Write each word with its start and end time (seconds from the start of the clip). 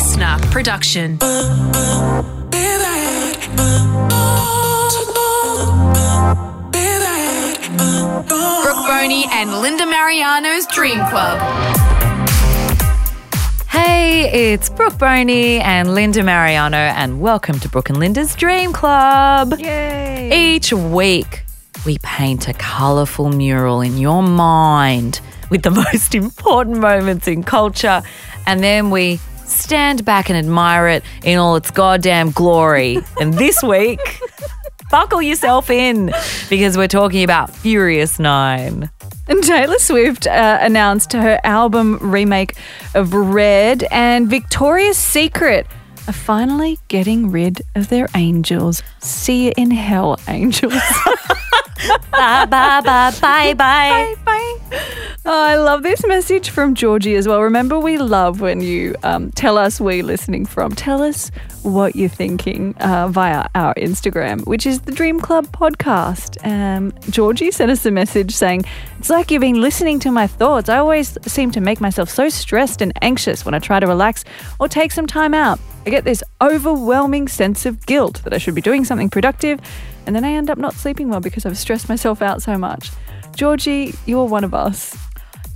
listener 0.00 0.38
production. 0.50 1.18
Brooke 1.18 1.28
Boney 8.86 9.26
and 9.30 9.60
Linda 9.60 9.84
Marigliano's 9.84 10.66
Dream 10.68 11.00
Club. 11.10 11.38
Hey, 13.68 14.52
it's 14.52 14.70
Brooke 14.70 14.96
Boney 14.96 15.60
and 15.60 15.94
Linda 15.94 16.20
Marigliano, 16.20 16.72
and 16.72 17.20
welcome 17.20 17.60
to 17.60 17.68
Brooke 17.68 17.90
and 17.90 17.98
Linda's 17.98 18.34
Dream 18.34 18.72
Club. 18.72 19.52
Yay. 19.58 20.54
Each 20.56 20.72
week, 20.72 21.44
we 21.84 21.98
paint 21.98 22.48
a 22.48 22.54
colourful 22.54 23.28
mural 23.32 23.82
in 23.82 23.98
your 23.98 24.22
mind 24.22 25.20
with 25.50 25.62
the 25.62 25.70
most 25.92 26.14
important 26.14 26.78
moments 26.78 27.28
in 27.28 27.42
culture, 27.42 28.00
and 28.46 28.62
then 28.62 28.88
we 28.88 29.20
stand 29.50 30.04
back 30.04 30.28
and 30.28 30.38
admire 30.38 30.88
it 30.88 31.04
in 31.24 31.38
all 31.38 31.56
its 31.56 31.70
goddamn 31.70 32.30
glory. 32.30 32.98
and 33.20 33.34
this 33.34 33.62
week, 33.62 34.00
buckle 34.90 35.22
yourself 35.22 35.70
in 35.70 36.12
because 36.48 36.76
we're 36.76 36.88
talking 36.88 37.24
about 37.24 37.50
Furious 37.54 38.18
Nine. 38.18 38.90
And 39.28 39.44
Taylor 39.44 39.78
Swift 39.78 40.26
uh, 40.26 40.58
announced 40.60 41.12
her 41.12 41.38
album 41.44 41.98
remake 42.00 42.56
of 42.96 43.14
Red, 43.14 43.84
and 43.92 44.28
Victoria's 44.28 44.96
Secret 44.98 45.68
are 46.08 46.12
finally 46.12 46.80
getting 46.88 47.30
rid 47.30 47.62
of 47.76 47.88
their 47.90 48.08
angels. 48.16 48.82
See 48.98 49.46
you 49.46 49.52
in 49.56 49.70
hell, 49.70 50.18
angels. 50.26 50.72
bye, 52.10 52.44
bye, 52.46 52.80
bye, 52.80 53.12
bye, 53.20 53.54
bye. 53.54 53.54
bye, 53.54 54.14
bye. 54.24 55.06
Oh, 55.26 55.44
I 55.44 55.56
love 55.56 55.82
this 55.82 56.04
message 56.06 56.48
from 56.48 56.74
Georgie 56.74 57.14
as 57.14 57.28
well. 57.28 57.42
Remember, 57.42 57.78
we 57.78 57.98
love 57.98 58.40
when 58.40 58.62
you 58.62 58.96
um, 59.02 59.30
tell 59.32 59.58
us 59.58 59.78
where 59.78 59.96
you're 59.96 60.06
listening 60.06 60.46
from. 60.46 60.74
Tell 60.74 61.02
us 61.02 61.30
what 61.62 61.94
you're 61.94 62.08
thinking 62.08 62.74
uh, 62.76 63.08
via 63.08 63.46
our 63.54 63.74
Instagram, 63.74 64.46
which 64.46 64.64
is 64.64 64.80
the 64.80 64.92
Dream 64.92 65.20
Club 65.20 65.46
podcast. 65.48 66.42
Um, 66.46 66.94
Georgie 67.10 67.50
sent 67.50 67.70
us 67.70 67.84
a 67.84 67.90
message 67.90 68.32
saying, 68.32 68.64
It's 68.98 69.10
like 69.10 69.30
you've 69.30 69.42
been 69.42 69.60
listening 69.60 69.98
to 70.00 70.10
my 70.10 70.26
thoughts. 70.26 70.70
I 70.70 70.78
always 70.78 71.18
seem 71.30 71.50
to 71.50 71.60
make 71.60 71.82
myself 71.82 72.08
so 72.08 72.30
stressed 72.30 72.80
and 72.80 72.90
anxious 73.02 73.44
when 73.44 73.52
I 73.52 73.58
try 73.58 73.78
to 73.78 73.86
relax 73.86 74.24
or 74.58 74.68
take 74.68 74.90
some 74.90 75.06
time 75.06 75.34
out. 75.34 75.60
I 75.84 75.90
get 75.90 76.04
this 76.04 76.24
overwhelming 76.40 77.28
sense 77.28 77.66
of 77.66 77.84
guilt 77.84 78.22
that 78.24 78.32
I 78.32 78.38
should 78.38 78.54
be 78.54 78.62
doing 78.62 78.86
something 78.86 79.10
productive, 79.10 79.60
and 80.06 80.16
then 80.16 80.24
I 80.24 80.30
end 80.32 80.48
up 80.48 80.56
not 80.56 80.72
sleeping 80.72 81.10
well 81.10 81.20
because 81.20 81.44
I've 81.44 81.58
stressed 81.58 81.90
myself 81.90 82.22
out 82.22 82.40
so 82.40 82.56
much. 82.56 82.90
Georgie, 83.36 83.92
you're 84.06 84.24
one 84.24 84.44
of 84.44 84.54
us. 84.54 84.96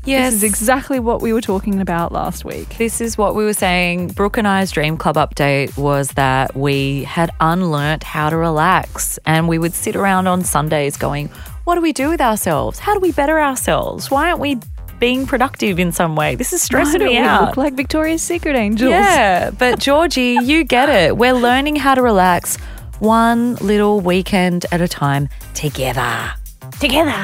Yes. 0.05 0.33
This 0.33 0.43
is 0.43 0.45
exactly 0.45 1.01
what 1.01 1.23
we 1.23 1.33
were 1.33 1.41
talking 1.41 1.81
about 1.81 2.13
last 2.13 2.45
week. 2.45 2.77
This 2.77 3.01
is 3.01 3.17
what 3.17 3.35
we 3.35 3.45
were 3.45 3.55
saying. 3.55 4.09
Brooke 4.09 4.37
and 4.37 4.47
I's 4.47 4.71
Dream 4.71 4.97
Club 4.97 5.17
update 5.17 5.77
was 5.79 6.09
that 6.11 6.55
we 6.55 7.05
had 7.05 7.31
unlearnt 7.41 8.03
how 8.03 8.29
to 8.29 8.37
relax 8.37 9.19
and 9.25 9.49
we 9.49 9.59
would 9.59 9.73
sit 9.73 9.97
around 9.97 10.27
on 10.27 10.45
Sundays 10.45 10.97
going, 10.97 11.29
What 11.65 11.77
do 11.77 11.81
we 11.81 11.93
do 11.93 12.11
with 12.11 12.21
ourselves? 12.21 12.79
How 12.79 12.93
do 12.93 13.01
we 13.01 13.13
better 13.13 13.41
ourselves? 13.41 14.11
Why 14.11 14.29
aren't 14.29 14.41
we 14.41 14.59
being 14.99 15.27
productive 15.27 15.79
in 15.79 15.91
some 15.91 16.17
way? 16.17 16.35
This 16.35 16.53
is 16.53 16.63
stressing 16.63 17.03
me 17.03 17.09
we 17.09 17.17
out. 17.19 17.49
look 17.49 17.57
like 17.57 17.75
Victoria's 17.75 18.23
Secret 18.23 18.57
angels. 18.57 18.91
Yeah, 18.91 19.51
but 19.51 19.79
Georgie, 19.89 20.39
you 20.43 20.65
get 20.65 20.89
it. 20.89 21.17
We're 21.17 21.33
learning 21.33 21.77
how 21.77 21.95
to 21.95 22.03
relax 22.03 22.57
one 22.99 23.55
little 23.57 24.01
weekend 24.01 24.67
at 24.71 24.81
a 24.81 24.89
time 24.89 25.29
together. 25.55 26.33
Together. 26.81 27.15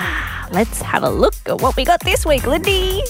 Let's 0.53 0.83
have 0.83 1.05
a 1.05 1.11
look 1.11 1.35
at 1.47 1.61
what 1.61 1.77
we 1.77 1.85
got 1.85 2.01
this 2.03 2.27
week, 2.27 2.45
Lindy. 2.45 3.03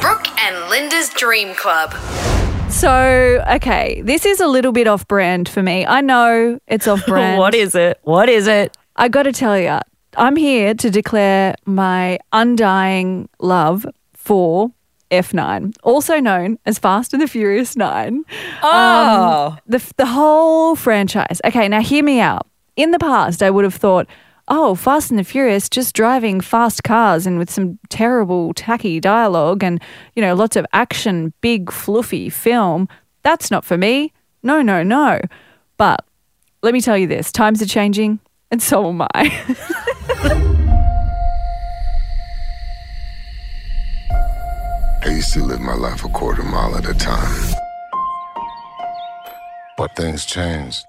Brooke 0.00 0.28
and 0.40 0.70
Linda's 0.70 1.10
Dream 1.10 1.54
Club. 1.54 1.94
So, 2.70 3.44
okay, 3.50 4.00
this 4.02 4.24
is 4.24 4.40
a 4.40 4.46
little 4.46 4.72
bit 4.72 4.86
off 4.86 5.06
brand 5.06 5.48
for 5.48 5.62
me. 5.62 5.84
I 5.84 6.00
know 6.00 6.58
it's 6.66 6.88
off 6.92 7.04
brand. 7.04 7.38
What 7.38 7.54
is 7.54 7.74
it? 7.74 7.98
What 8.02 8.30
is 8.30 8.46
it? 8.46 8.76
I 8.96 9.08
got 9.08 9.24
to 9.24 9.32
tell 9.32 9.58
you, 9.58 9.78
I'm 10.16 10.36
here 10.36 10.72
to 10.74 10.90
declare 10.90 11.54
my 11.66 12.18
undying 12.32 13.28
love 13.38 13.86
for 14.14 14.70
F9, 15.10 15.74
also 15.82 16.20
known 16.20 16.58
as 16.66 16.78
Fast 16.78 17.12
and 17.12 17.22
the 17.22 17.26
Furious 17.26 17.76
9. 17.76 18.08
Um, 18.08 18.24
oh. 18.62 19.56
the, 19.66 19.92
the 19.96 20.06
whole 20.06 20.76
franchise. 20.76 21.40
Okay, 21.44 21.68
now 21.68 21.80
hear 21.80 22.04
me 22.04 22.20
out. 22.20 22.46
In 22.76 22.92
the 22.92 22.98
past, 22.98 23.42
I 23.42 23.50
would 23.50 23.64
have 23.64 23.74
thought, 23.74 24.06
oh, 24.48 24.74
Fast 24.74 25.10
and 25.10 25.18
the 25.18 25.24
Furious, 25.24 25.68
just 25.68 25.94
driving 25.94 26.40
fast 26.40 26.84
cars 26.84 27.26
and 27.26 27.38
with 27.38 27.50
some 27.50 27.78
terrible, 27.88 28.52
tacky 28.54 29.00
dialogue 29.00 29.62
and, 29.62 29.80
you 30.14 30.22
know, 30.22 30.34
lots 30.34 30.56
of 30.56 30.66
action, 30.72 31.32
big, 31.40 31.70
fluffy 31.70 32.28
film. 32.28 32.88
That's 33.22 33.50
not 33.50 33.64
for 33.64 33.76
me. 33.76 34.12
No, 34.42 34.62
no, 34.62 34.82
no. 34.82 35.20
But 35.76 36.04
let 36.62 36.74
me 36.74 36.80
tell 36.80 36.96
you 36.96 37.06
this 37.06 37.32
times 37.32 37.62
are 37.62 37.66
changing, 37.66 38.20
and 38.50 38.62
so 38.62 38.88
am 38.88 39.02
I. 39.14 40.56
I 45.02 45.08
used 45.08 45.32
to 45.32 45.42
live 45.42 45.60
my 45.60 45.74
life 45.74 46.04
a 46.04 46.08
quarter 46.10 46.42
mile 46.42 46.76
at 46.76 46.86
a 46.86 46.92
time. 46.92 47.54
But 49.78 49.96
things 49.96 50.26
changed. 50.26 50.86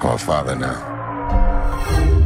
I'm 0.00 0.14
a 0.14 0.18
father 0.18 0.56
now. 0.56 1.01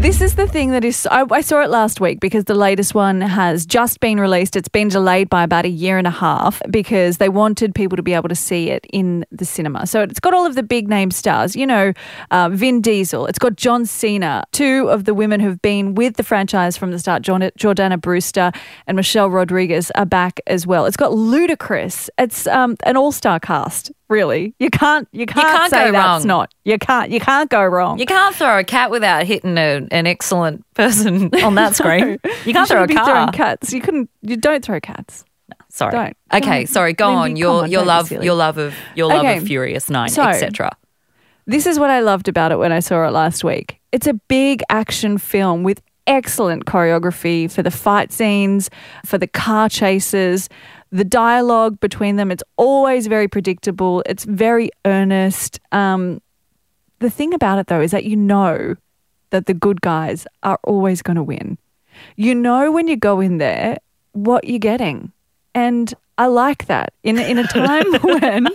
This 0.06 0.20
is 0.20 0.36
the 0.36 0.46
thing 0.46 0.70
that 0.70 0.84
is. 0.84 1.04
I, 1.10 1.24
I 1.32 1.40
saw 1.40 1.62
it 1.62 1.68
last 1.68 2.00
week 2.00 2.20
because 2.20 2.44
the 2.44 2.54
latest 2.54 2.94
one 2.94 3.20
has 3.20 3.66
just 3.66 3.98
been 3.98 4.20
released. 4.20 4.54
It's 4.54 4.68
been 4.68 4.86
delayed 4.86 5.28
by 5.28 5.42
about 5.42 5.64
a 5.64 5.68
year 5.68 5.98
and 5.98 6.06
a 6.06 6.12
half 6.12 6.62
because 6.70 7.16
they 7.16 7.28
wanted 7.28 7.74
people 7.74 7.96
to 7.96 8.04
be 8.04 8.14
able 8.14 8.28
to 8.28 8.36
see 8.36 8.70
it 8.70 8.86
in 8.92 9.26
the 9.32 9.44
cinema. 9.44 9.84
So 9.84 10.02
it's 10.02 10.20
got 10.20 10.32
all 10.32 10.46
of 10.46 10.54
the 10.54 10.62
big 10.62 10.88
name 10.88 11.10
stars, 11.10 11.56
you 11.56 11.66
know, 11.66 11.92
uh, 12.30 12.50
Vin 12.50 12.80
Diesel. 12.82 13.26
It's 13.26 13.40
got 13.40 13.56
John 13.56 13.84
Cena. 13.84 14.44
Two 14.52 14.88
of 14.90 15.06
the 15.06 15.12
women 15.12 15.40
who've 15.40 15.60
been 15.60 15.96
with 15.96 16.14
the 16.14 16.22
franchise 16.22 16.76
from 16.76 16.92
the 16.92 17.00
start, 17.00 17.22
Jord- 17.22 17.52
Jordana 17.58 18.00
Brewster 18.00 18.52
and 18.86 18.94
Michelle 18.94 19.28
Rodriguez, 19.28 19.90
are 19.96 20.06
back 20.06 20.38
as 20.46 20.68
well. 20.68 20.86
It's 20.86 20.96
got 20.96 21.10
Ludacris. 21.10 22.10
It's 22.16 22.46
um, 22.46 22.76
an 22.84 22.96
all-star 22.96 23.40
cast. 23.40 23.90
Really, 24.08 24.54
you 24.60 24.70
can't 24.70 25.08
you 25.10 25.26
can't, 25.26 25.46
can't 25.48 25.70
say 25.70 25.86
go 25.86 25.92
that's 25.92 26.20
wrong. 26.22 26.26
not. 26.28 26.54
You 26.64 26.78
can't 26.78 27.10
you 27.10 27.18
can't 27.18 27.50
go 27.50 27.64
wrong. 27.64 27.98
You 27.98 28.06
can't 28.06 28.34
throw 28.36 28.58
a 28.58 28.62
cat 28.64 28.90
without 28.92 29.24
hitting 29.26 29.58
a, 29.58 29.86
an 29.90 30.06
excellent 30.06 30.64
person 30.74 31.34
on 31.42 31.56
that 31.56 31.74
screen. 31.74 32.18
You 32.44 32.52
can't 32.52 32.68
throw 32.68 32.84
a 32.84 32.86
be 32.86 32.94
car. 32.94 33.04
throwing 33.04 33.32
cats. 33.32 33.72
You 33.72 33.80
couldn't. 33.80 34.08
You 34.22 34.36
don't 34.36 34.64
throw 34.64 34.78
cats. 34.80 35.24
Sorry. 35.70 35.90
Don't. 35.92 36.16
Okay, 36.32 36.58
Don't. 36.60 36.66
sorry. 36.68 36.92
Go 36.92 37.08
on. 37.08 37.34
Your 37.36 37.64
on, 37.64 37.70
your 37.70 37.84
love 37.84 38.12
your 38.12 38.34
love 38.34 38.58
of 38.58 38.74
your 38.94 39.08
love 39.08 39.24
Okay. 39.24 39.38
of 39.38 39.44
Furious 39.44 39.90
Nine, 39.90 40.08
So- 40.08 40.22
etc. 40.22 40.70
This 41.48 41.66
is 41.66 41.78
what 41.78 41.90
I 41.90 42.00
loved 42.00 42.28
about 42.28 42.50
it 42.52 42.58
when 42.58 42.72
I 42.72 42.80
saw 42.80 43.06
it 43.06 43.10
last 43.12 43.42
week. 43.44 43.80
It's 43.92 44.06
a 44.06 44.14
big 44.14 44.62
action 44.68 45.16
film 45.18 45.62
with 45.62 45.80
excellent 46.06 46.66
choreography 46.66 47.50
for 47.50 47.62
the 47.62 47.70
fight 47.70 48.12
scenes, 48.12 48.70
for 49.04 49.18
the 49.18 49.26
car 49.26 49.68
chases, 49.68 50.48
the 50.90 51.04
dialogue 51.04 51.80
between 51.80 52.16
them. 52.16 52.30
It's 52.30 52.44
always 52.56 53.06
very 53.06 53.28
predictable. 53.28 54.02
It's 54.06 54.24
very 54.24 54.70
earnest. 54.84 55.60
Um, 55.72 56.20
the 57.00 57.10
thing 57.10 57.34
about 57.34 57.58
it 57.58 57.66
though 57.66 57.80
is 57.80 57.90
that 57.90 58.04
you 58.04 58.16
know 58.16 58.76
that 59.30 59.46
the 59.46 59.54
good 59.54 59.80
guys 59.80 60.26
are 60.42 60.58
always 60.64 61.02
going 61.02 61.16
to 61.16 61.22
win. 61.22 61.58
You 62.16 62.34
know 62.34 62.70
when 62.70 62.88
you 62.88 62.96
go 62.96 63.20
in 63.20 63.38
there 63.38 63.78
what 64.12 64.46
you're 64.46 64.58
getting. 64.58 65.12
And 65.54 65.92
I 66.18 66.26
like 66.26 66.66
that 66.66 66.92
in 67.02 67.18
in 67.18 67.38
a 67.38 67.46
time 67.46 67.92
when 68.02 68.48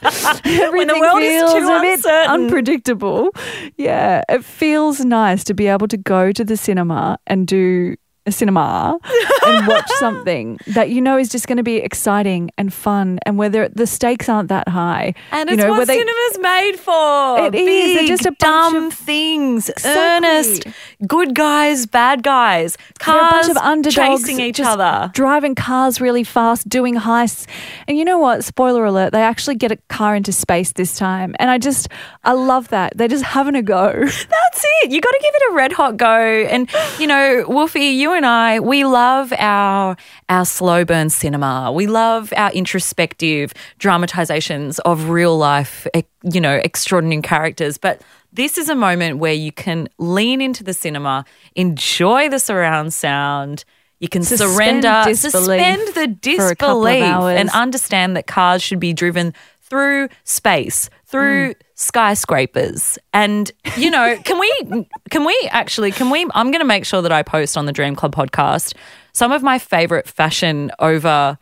everything 0.45 0.99
world 0.99 1.21
is 1.21 1.41
feels 1.41 1.53
too 1.53 1.67
a 1.69 1.79
bit 1.81 1.93
uncertain. 1.99 2.31
unpredictable. 2.31 3.29
Yeah, 3.77 4.23
it 4.29 4.43
feels 4.43 5.03
nice 5.05 5.43
to 5.45 5.53
be 5.53 5.67
able 5.67 5.87
to 5.87 5.97
go 5.97 6.31
to 6.31 6.43
the 6.43 6.57
cinema 6.57 7.17
and 7.27 7.47
do 7.47 7.95
a 8.31 8.33
cinema 8.33 8.97
and 9.45 9.67
watch 9.67 9.89
something 9.99 10.59
that 10.67 10.89
you 10.89 11.01
know 11.01 11.17
is 11.17 11.29
just 11.29 11.47
going 11.47 11.57
to 11.57 11.63
be 11.63 11.77
exciting 11.77 12.49
and 12.57 12.73
fun, 12.73 13.19
and 13.25 13.37
whether 13.37 13.67
the 13.69 13.85
stakes 13.85 14.27
aren't 14.29 14.49
that 14.49 14.67
high. 14.67 15.13
And 15.31 15.49
you 15.49 15.55
it's 15.55 15.63
know, 15.63 15.69
what 15.69 15.77
where 15.77 15.85
they- 15.85 15.99
cinema's 15.99 16.39
made 16.39 16.75
for. 16.77 17.39
It 17.45 17.55
is. 17.55 17.93
They're 17.95 18.01
Big, 18.03 18.07
just 18.07 18.25
a 18.25 18.31
bunch 18.31 18.39
dumb 18.39 18.75
of- 18.87 18.93
things. 18.93 19.69
Exactly. 19.69 20.01
Earnest, 20.29 20.67
good 21.07 21.35
guys, 21.35 21.85
bad 21.85 22.23
guys, 22.23 22.77
They're 23.05 23.15
a 23.15 23.19
cars 23.19 23.47
bunch 23.47 23.49
of 23.49 23.57
underdogs 23.57 24.21
chasing 24.23 24.39
each 24.39 24.59
other. 24.59 25.11
driving 25.13 25.55
cars 25.55 25.99
really 26.01 26.23
fast, 26.23 26.67
doing 26.69 26.95
heists. 26.95 27.45
And 27.87 27.97
you 27.97 28.05
know 28.05 28.17
what? 28.17 28.43
Spoiler 28.43 28.85
alert, 28.85 29.11
they 29.11 29.21
actually 29.21 29.55
get 29.55 29.71
a 29.71 29.77
car 29.89 30.15
into 30.15 30.31
space 30.31 30.71
this 30.73 30.97
time. 30.97 31.35
And 31.39 31.49
I 31.49 31.57
just, 31.57 31.87
I 32.23 32.33
love 32.33 32.69
that. 32.69 32.93
They're 32.97 33.07
just 33.07 33.23
having 33.25 33.55
a 33.55 33.61
go. 33.61 33.91
That's 33.93 34.25
That's 34.51 34.65
it. 34.83 34.91
You 34.91 34.99
got 35.01 35.09
to 35.11 35.19
give 35.21 35.33
it 35.33 35.51
a 35.51 35.55
red 35.55 35.71
hot 35.71 35.97
go. 35.97 36.07
And 36.13 36.69
you 36.99 37.07
know, 37.07 37.45
Wolfie, 37.47 37.79
you 37.85 38.13
and 38.13 38.20
I, 38.25 38.59
we 38.59 38.83
love 38.85 39.33
our 39.37 39.95
our 40.29 40.45
slow 40.45 40.85
burn 40.85 41.09
cinema. 41.09 41.71
We 41.73 41.87
love 41.87 42.33
our 42.35 42.51
introspective 42.51 43.53
dramatizations 43.79 44.79
of 44.79 45.09
real 45.09 45.37
life, 45.37 45.87
you 46.23 46.41
know, 46.41 46.55
extraordinary 46.63 47.21
characters. 47.21 47.77
But 47.77 48.01
this 48.33 48.57
is 48.57 48.69
a 48.69 48.75
moment 48.75 49.17
where 49.17 49.33
you 49.33 49.51
can 49.51 49.89
lean 49.97 50.41
into 50.41 50.63
the 50.63 50.73
cinema, 50.73 51.25
enjoy 51.55 52.29
the 52.29 52.39
surround 52.39 52.93
sound. 52.93 53.65
You 53.99 54.09
can 54.09 54.23
Suspend 54.23 54.83
surrender, 54.83 55.15
suspend 55.15 55.87
the 55.89 56.35
for 56.35 56.47
a 56.47 56.51
of 56.51 56.57
disbelief, 56.57 57.03
and 57.37 57.49
understand 57.51 58.17
that 58.17 58.25
cars 58.25 58.63
should 58.63 58.79
be 58.79 58.93
driven 58.93 59.33
through 59.71 60.09
space, 60.25 60.89
through 61.05 61.55
skyscrapers. 61.75 62.99
And 63.13 63.49
you 63.77 63.89
know, 63.89 64.17
can 64.25 64.37
we 64.37 64.85
can 65.09 65.23
we 65.23 65.49
actually 65.49 65.91
can 65.91 66.09
we 66.09 66.27
I'm 66.35 66.51
going 66.51 66.59
to 66.59 66.65
make 66.65 66.83
sure 66.83 67.01
that 67.01 67.13
I 67.13 67.23
post 67.23 67.57
on 67.57 67.67
the 67.67 67.71
Dream 67.71 67.95
Club 67.95 68.13
podcast 68.13 68.73
some 69.13 69.31
of 69.31 69.41
my 69.43 69.57
favorite 69.57 70.09
fashion 70.09 70.71
over 70.79 71.37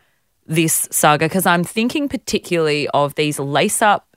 this 0.46 0.88
saga 0.92 1.26
because 1.26 1.48
I'm 1.48 1.64
thinking 1.64 2.08
particularly 2.08 2.88
of 2.90 3.16
these 3.16 3.40
lace 3.40 3.82
up 3.82 4.16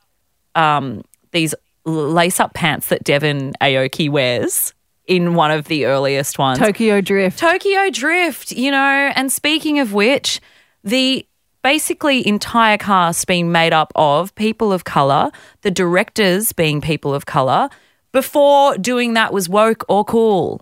um 0.55 1.03
these 1.31 1.55
lace 1.87 2.39
up 2.39 2.53
pants 2.53 2.89
that 2.89 3.05
Devon 3.05 3.55
Aoki 3.63 4.11
wears 4.11 4.75
in 5.07 5.35
one 5.35 5.51
of 5.51 5.69
the 5.69 5.87
earliest 5.87 6.39
ones. 6.39 6.59
Tokyo 6.59 7.01
Drift. 7.01 7.39
Tokyo 7.39 7.89
Drift, 7.89 8.53
you 8.53 8.71
know, 8.71 9.13
and 9.17 9.33
speaking 9.33 9.79
of 9.79 9.95
which, 9.95 10.39
the 10.85 11.27
basically 11.63 12.27
entire 12.27 12.77
cast 12.77 13.27
being 13.27 13.53
made 13.53 13.73
up 13.73 13.93
of 13.95 14.35
people 14.35 14.73
of 14.73 14.85
color, 14.85 15.31
the 15.63 15.71
directors 15.71 16.53
being 16.53 16.81
people 16.81 17.15
of 17.15 17.27
color, 17.27 17.69
before 18.13 18.77
doing 18.77 19.15
that 19.15 19.33
was 19.33 19.49
woke 19.49 19.85
or 19.89 20.05
cool. 20.05 20.61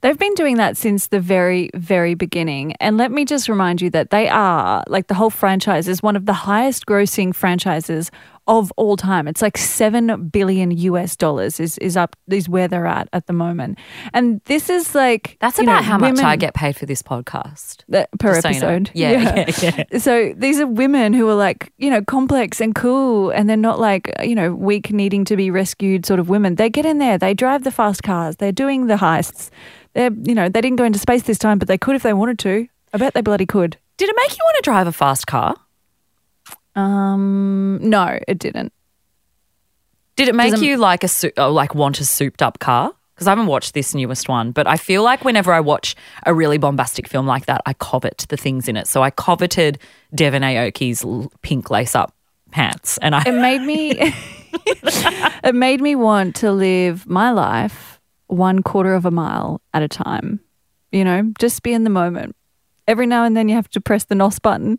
They've 0.00 0.18
been 0.18 0.34
doing 0.34 0.56
that 0.56 0.76
since 0.76 1.08
the 1.08 1.20
very, 1.20 1.70
very 1.74 2.14
beginning. 2.14 2.74
And 2.80 2.96
let 2.96 3.10
me 3.10 3.24
just 3.24 3.48
remind 3.48 3.82
you 3.82 3.90
that 3.90 4.10
they 4.10 4.28
are, 4.28 4.82
like 4.88 5.08
the 5.08 5.14
whole 5.14 5.30
franchise 5.30 5.88
is 5.88 6.02
one 6.02 6.16
of 6.16 6.26
the 6.26 6.32
highest 6.32 6.86
grossing 6.86 7.34
franchises 7.34 8.10
of 8.46 8.72
all 8.76 8.96
time. 8.96 9.26
It's 9.26 9.40
like 9.42 9.56
7 9.56 10.28
billion 10.28 10.70
US 10.70 11.16
dollars 11.16 11.58
is, 11.60 11.78
is 11.78 11.96
up, 11.96 12.16
is 12.28 12.48
where 12.48 12.68
they're 12.68 12.86
at 12.86 13.08
at 13.12 13.26
the 13.26 13.32
moment. 13.32 13.78
And 14.12 14.40
this 14.44 14.68
is 14.68 14.94
like. 14.94 15.36
That's 15.40 15.58
about 15.58 15.80
know, 15.80 15.82
how 15.82 15.98
much 15.98 16.18
I 16.20 16.36
get 16.36 16.54
paid 16.54 16.76
for 16.76 16.86
this 16.86 17.02
podcast. 17.02 17.80
Uh, 17.82 17.84
that- 17.88 18.10
per 18.18 18.40
Just 18.40 18.42
so 18.42 18.48
you 18.50 18.60
know. 18.60 18.68
episode. 18.68 18.90
Yeah, 18.94 19.44
yeah, 19.62 19.84
yeah. 19.92 19.98
So 19.98 20.34
these 20.36 20.60
are 20.60 20.66
women 20.66 21.12
who 21.14 21.28
are 21.28 21.34
like, 21.34 21.72
you 21.78 21.90
know, 21.90 22.02
complex 22.02 22.60
and 22.60 22.74
cool, 22.74 23.30
and 23.30 23.48
they're 23.48 23.56
not 23.56 23.80
like, 23.80 24.12
uh, 24.18 24.22
you 24.22 24.34
know, 24.34 24.52
weak, 24.54 24.90
needing 24.92 25.24
to 25.26 25.36
be 25.36 25.50
rescued 25.50 26.04
sort 26.04 26.20
of 26.20 26.28
women. 26.28 26.56
They 26.56 26.68
get 26.68 26.84
in 26.84 26.98
there, 26.98 27.16
they 27.16 27.32
drive 27.34 27.64
the 27.64 27.70
fast 27.70 28.02
cars, 28.02 28.36
they're 28.36 28.52
doing 28.52 28.86
the 28.86 28.96
heists. 28.96 29.50
They're, 29.94 30.10
you 30.12 30.34
know, 30.34 30.48
they 30.48 30.60
didn't 30.60 30.76
go 30.76 30.84
into 30.84 30.98
space 30.98 31.22
this 31.22 31.38
time, 31.38 31.58
but 31.58 31.68
they 31.68 31.78
could 31.78 31.94
if 31.96 32.02
they 32.02 32.12
wanted 32.12 32.38
to. 32.40 32.66
I 32.92 32.98
bet 32.98 33.14
they 33.14 33.20
bloody 33.22 33.46
could. 33.46 33.76
Did 33.96 34.08
it 34.08 34.16
make 34.16 34.32
you 34.36 34.42
want 34.44 34.56
to 34.56 34.62
drive 34.62 34.86
a 34.88 34.92
fast 34.92 35.26
car? 35.26 35.54
Um, 36.76 37.78
no, 37.82 38.18
it 38.26 38.38
didn't. 38.38 38.72
Did 40.16 40.28
it 40.28 40.34
make 40.34 40.52
Doesn't- 40.52 40.66
you 40.66 40.76
like 40.76 41.04
a 41.04 41.08
su- 41.08 41.32
oh, 41.36 41.50
like 41.52 41.74
want 41.74 42.00
a 42.00 42.04
souped 42.04 42.42
up 42.42 42.58
car? 42.58 42.92
Because 43.14 43.28
I 43.28 43.30
haven't 43.30 43.46
watched 43.46 43.74
this 43.74 43.94
newest 43.94 44.28
one, 44.28 44.50
but 44.50 44.66
I 44.66 44.76
feel 44.76 45.04
like 45.04 45.24
whenever 45.24 45.52
I 45.52 45.60
watch 45.60 45.94
a 46.26 46.34
really 46.34 46.58
bombastic 46.58 47.06
film 47.06 47.26
like 47.28 47.46
that, 47.46 47.62
I 47.64 47.72
covet 47.74 48.26
the 48.28 48.36
things 48.36 48.68
in 48.68 48.76
it. 48.76 48.88
So 48.88 49.04
I 49.04 49.10
coveted 49.10 49.78
Devon 50.14 50.42
Aoki's 50.42 51.04
l- 51.04 51.30
pink 51.42 51.70
lace 51.70 51.94
up 51.94 52.12
pants, 52.50 52.98
and 52.98 53.14
I 53.14 53.22
It 53.24 53.32
made 53.34 53.62
me, 53.62 53.92
it 55.44 55.54
made 55.54 55.80
me 55.80 55.94
want 55.94 56.34
to 56.36 56.50
live 56.52 57.06
my 57.08 57.30
life 57.30 58.00
one 58.26 58.62
quarter 58.62 58.94
of 58.94 59.04
a 59.06 59.10
mile 59.12 59.60
at 59.72 59.82
a 59.82 59.88
time. 59.88 60.40
You 60.90 61.04
know, 61.04 61.32
just 61.38 61.62
be 61.62 61.72
in 61.72 61.84
the 61.84 61.90
moment. 61.90 62.34
Every 62.88 63.06
now 63.06 63.24
and 63.24 63.36
then 63.36 63.48
you 63.48 63.54
have 63.54 63.68
to 63.70 63.80
press 63.80 64.04
the 64.04 64.14
NOS 64.16 64.38
button, 64.40 64.78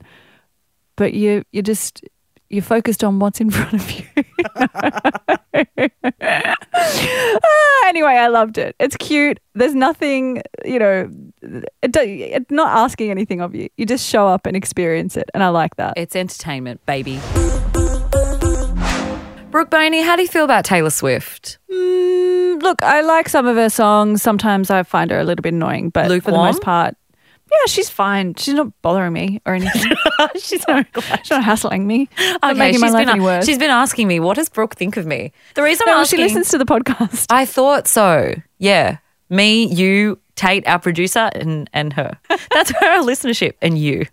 but 0.96 1.14
you 1.14 1.44
you 1.52 1.62
just 1.62 2.04
you're 2.50 2.62
focused 2.64 3.04
on 3.04 3.20
what's 3.20 3.42
in 3.42 3.50
front 3.52 3.74
of 3.74 3.92
you. 3.92 4.06
Ah, 6.24 7.88
anyway, 7.88 8.14
I 8.14 8.28
loved 8.28 8.58
it. 8.58 8.76
It's 8.80 8.96
cute. 8.98 9.40
There's 9.54 9.74
nothing, 9.76 10.42
you 10.64 10.80
know, 10.80 11.10
it, 11.82 11.96
it's 11.96 12.52
not 12.52 12.70
asking 12.78 13.12
anything 13.12 13.42
of 13.42 13.56
you. 13.56 13.70
You 13.78 13.86
just 13.86 14.08
show 14.08 14.28
up 14.28 14.46
and 14.46 14.56
experience 14.56 15.18
it, 15.18 15.30
and 15.34 15.44
I 15.44 15.50
like 15.50 15.76
that. 15.78 15.94
it's 15.98 16.16
entertainment, 16.16 16.86
baby. 16.86 17.20
Brooke 19.52 19.70
Boney, 19.70 20.02
how 20.02 20.16
do 20.18 20.22
you 20.22 20.28
feel 20.28 20.44
about 20.44 20.66
Taylor 20.66 20.90
Swift? 20.90 21.60
Mm, 21.72 22.62
look, 22.62 22.84
I 22.84 23.02
like 23.02 23.30
some 23.30 23.48
of 23.48 23.56
her 23.56 23.70
songs. 23.70 24.22
Sometimes 24.22 24.70
I 24.70 24.84
find 24.84 25.10
her 25.12 25.20
a 25.20 25.24
little 25.24 25.42
bit 25.42 25.54
annoying, 25.54 25.92
but 25.92 26.08
for 26.22 26.32
the 26.32 26.38
most 26.38 26.62
part, 26.62 26.96
yeah, 27.52 27.66
she's 27.68 27.90
fine. 27.90 28.36
She's 28.36 28.54
not 28.54 28.72
bothering 28.82 29.14
me 29.14 29.42
or 29.46 29.54
anything. 29.54 29.92
she's, 30.40 30.68
not, 30.68 30.86
she's 31.20 31.30
not 31.30 31.44
hassling 31.44 31.86
me. 31.86 32.10
Not 32.42 32.58
making 32.58 32.82
my 32.82 32.90
life 32.90 33.06
been, 33.06 33.10
any 33.10 33.20
worse. 33.22 33.46
she's 33.46 33.58
been 33.58 33.70
asking 33.70 34.08
me, 34.08 34.20
what 34.20 34.36
does 34.36 34.50
Brooke 34.50 34.76
think 34.76 34.98
of 34.98 35.06
me? 35.06 35.32
The 35.54 35.64
reason 35.64 35.86
no, 35.88 36.00
I'm 36.00 36.06
she 36.06 36.18
listens 36.18 36.50
to 36.50 36.58
the 36.58 36.66
podcast. 36.66 37.28
I 37.30 37.46
thought 37.46 37.88
so. 37.88 38.34
Yeah. 38.58 38.98
Me, 39.30 39.66
you, 39.66 40.20
Tate, 40.36 40.68
our 40.68 40.80
producer, 40.80 41.30
and, 41.34 41.70
and 41.74 41.94
her. 41.94 42.18
That's 42.52 42.72
her 42.72 43.02
listenership, 43.02 43.54
and 43.62 43.78
you. 43.78 44.06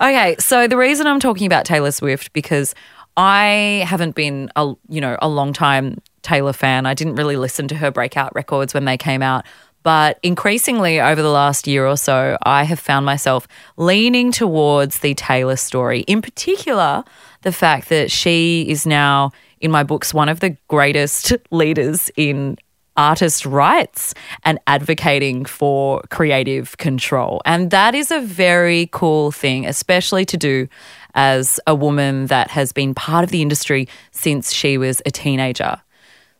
Okay, 0.00 0.34
so 0.38 0.66
the 0.66 0.76
reason 0.76 1.06
I'm 1.06 1.20
talking 1.20 1.46
about 1.46 1.64
Taylor 1.64 1.92
Swift 1.92 2.32
because 2.32 2.74
I 3.16 3.84
haven't 3.86 4.14
been 4.14 4.50
a 4.56 4.74
you 4.88 5.00
know 5.00 5.18
a 5.20 5.28
long 5.28 5.52
time 5.52 6.00
Taylor 6.22 6.52
fan. 6.52 6.86
I 6.86 6.94
didn't 6.94 7.16
really 7.16 7.36
listen 7.36 7.68
to 7.68 7.74
her 7.76 7.90
breakout 7.90 8.34
records 8.34 8.72
when 8.72 8.84
they 8.86 8.96
came 8.96 9.22
out. 9.22 9.44
But 9.82 10.18
increasingly 10.22 11.00
over 11.00 11.22
the 11.22 11.30
last 11.30 11.66
year 11.66 11.86
or 11.86 11.96
so, 11.96 12.36
I 12.42 12.64
have 12.64 12.80
found 12.80 13.06
myself 13.06 13.48
leaning 13.76 14.32
towards 14.32 14.98
the 14.98 15.14
Taylor 15.14 15.56
story. 15.56 16.00
In 16.00 16.20
particular, 16.20 17.04
the 17.42 17.52
fact 17.52 17.88
that 17.88 18.10
she 18.10 18.66
is 18.68 18.86
now, 18.86 19.32
in 19.60 19.70
my 19.70 19.84
books, 19.84 20.12
one 20.12 20.28
of 20.28 20.40
the 20.40 20.56
greatest 20.68 21.32
leaders 21.50 22.10
in 22.16 22.58
artist 22.98 23.46
rights 23.46 24.12
and 24.44 24.58
advocating 24.66 25.44
for 25.44 26.02
creative 26.10 26.76
control. 26.78 27.40
And 27.46 27.70
that 27.70 27.94
is 27.94 28.10
a 28.10 28.20
very 28.20 28.88
cool 28.90 29.30
thing, 29.30 29.64
especially 29.64 30.24
to 30.26 30.36
do 30.36 30.68
as 31.14 31.60
a 31.66 31.74
woman 31.74 32.26
that 32.26 32.50
has 32.50 32.72
been 32.72 32.94
part 32.94 33.24
of 33.24 33.30
the 33.30 33.40
industry 33.40 33.88
since 34.10 34.52
she 34.52 34.76
was 34.76 35.00
a 35.06 35.10
teenager. 35.12 35.80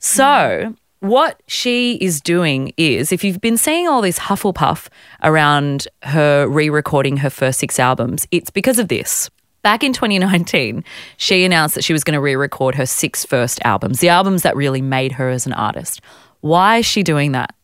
So, 0.00 0.25
mm. 0.25 0.76
What 1.00 1.41
she 1.47 1.95
is 1.97 2.21
doing 2.21 2.73
is 2.77 3.12
if 3.12 3.23
you've 3.23 3.41
been 3.41 3.56
seeing 3.56 3.87
all 3.87 4.03
this 4.03 4.19
Hufflepuff 4.19 4.89
around 5.23 5.87
her 6.03 6.49
re 6.49 6.71
recording 6.71 7.19
her 7.19 7.31
first 7.31 7.61
six 7.61 7.79
albums, 7.79 8.27
it's 8.31 8.50
because 8.50 8.79
of 8.79 8.89
this. 8.89 9.31
Back 9.62 9.83
in 9.83 9.93
2019, 9.93 10.85
she 11.17 11.45
announced 11.45 11.75
that 11.75 11.85
she 11.85 11.93
was 11.93 12.05
going 12.05 12.15
to 12.15 12.21
re 12.21 12.37
record 12.37 12.75
her 12.77 12.87
six 12.87 13.25
first 13.25 13.61
albums, 13.65 14.00
the 14.00 14.09
albums 14.09 14.43
that 14.43 14.56
really 14.56 14.83
made 14.83 15.12
her 15.12 15.29
as 15.31 15.47
an 15.47 15.53
artist. 15.53 16.00
Why 16.41 16.79
is 16.79 16.87
she 16.87 17.02
doing 17.02 17.33
that? 17.33 17.55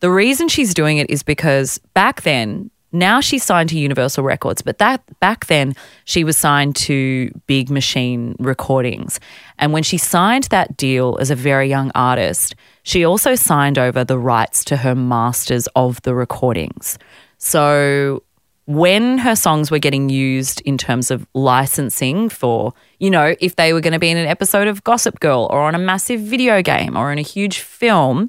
The 0.00 0.10
reason 0.10 0.48
she's 0.48 0.74
doing 0.74 0.98
it 0.98 1.10
is 1.10 1.22
because 1.22 1.78
back 1.94 2.22
then, 2.22 2.70
now 2.98 3.20
she's 3.20 3.44
signed 3.44 3.68
to 3.70 3.78
Universal 3.78 4.24
Records, 4.24 4.62
but 4.62 4.78
that 4.78 5.02
back 5.20 5.46
then 5.46 5.74
she 6.04 6.24
was 6.24 6.36
signed 6.36 6.76
to 6.76 7.30
Big 7.46 7.70
Machine 7.70 8.34
Recordings. 8.38 9.20
And 9.58 9.72
when 9.72 9.82
she 9.82 9.98
signed 9.98 10.44
that 10.44 10.76
deal 10.76 11.16
as 11.20 11.30
a 11.30 11.34
very 11.34 11.68
young 11.68 11.90
artist, 11.94 12.54
she 12.82 13.04
also 13.04 13.34
signed 13.34 13.78
over 13.78 14.04
the 14.04 14.18
rights 14.18 14.64
to 14.64 14.78
her 14.78 14.94
masters 14.94 15.66
of 15.74 16.00
the 16.02 16.14
recordings. 16.14 16.98
So 17.38 18.22
when 18.66 19.18
her 19.18 19.36
songs 19.36 19.70
were 19.70 19.78
getting 19.78 20.08
used 20.08 20.60
in 20.62 20.76
terms 20.76 21.10
of 21.10 21.26
licensing 21.34 22.28
for, 22.28 22.74
you 22.98 23.10
know, 23.10 23.34
if 23.40 23.56
they 23.56 23.72
were 23.72 23.80
going 23.80 23.92
to 23.92 23.98
be 23.98 24.10
in 24.10 24.16
an 24.16 24.26
episode 24.26 24.66
of 24.66 24.82
Gossip 24.82 25.20
Girl 25.20 25.46
or 25.50 25.60
on 25.60 25.74
a 25.74 25.78
massive 25.78 26.20
video 26.20 26.62
game 26.62 26.96
or 26.96 27.12
in 27.12 27.18
a 27.18 27.22
huge 27.22 27.60
film, 27.60 28.28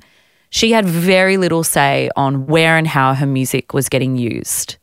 she 0.49 0.71
had 0.71 0.85
very 0.85 1.37
little 1.37 1.63
say 1.63 2.09
on 2.15 2.47
where 2.47 2.77
and 2.77 2.87
how 2.87 3.13
her 3.13 3.25
music 3.25 3.73
was 3.73 3.89
getting 3.89 4.15
used. 4.15 4.77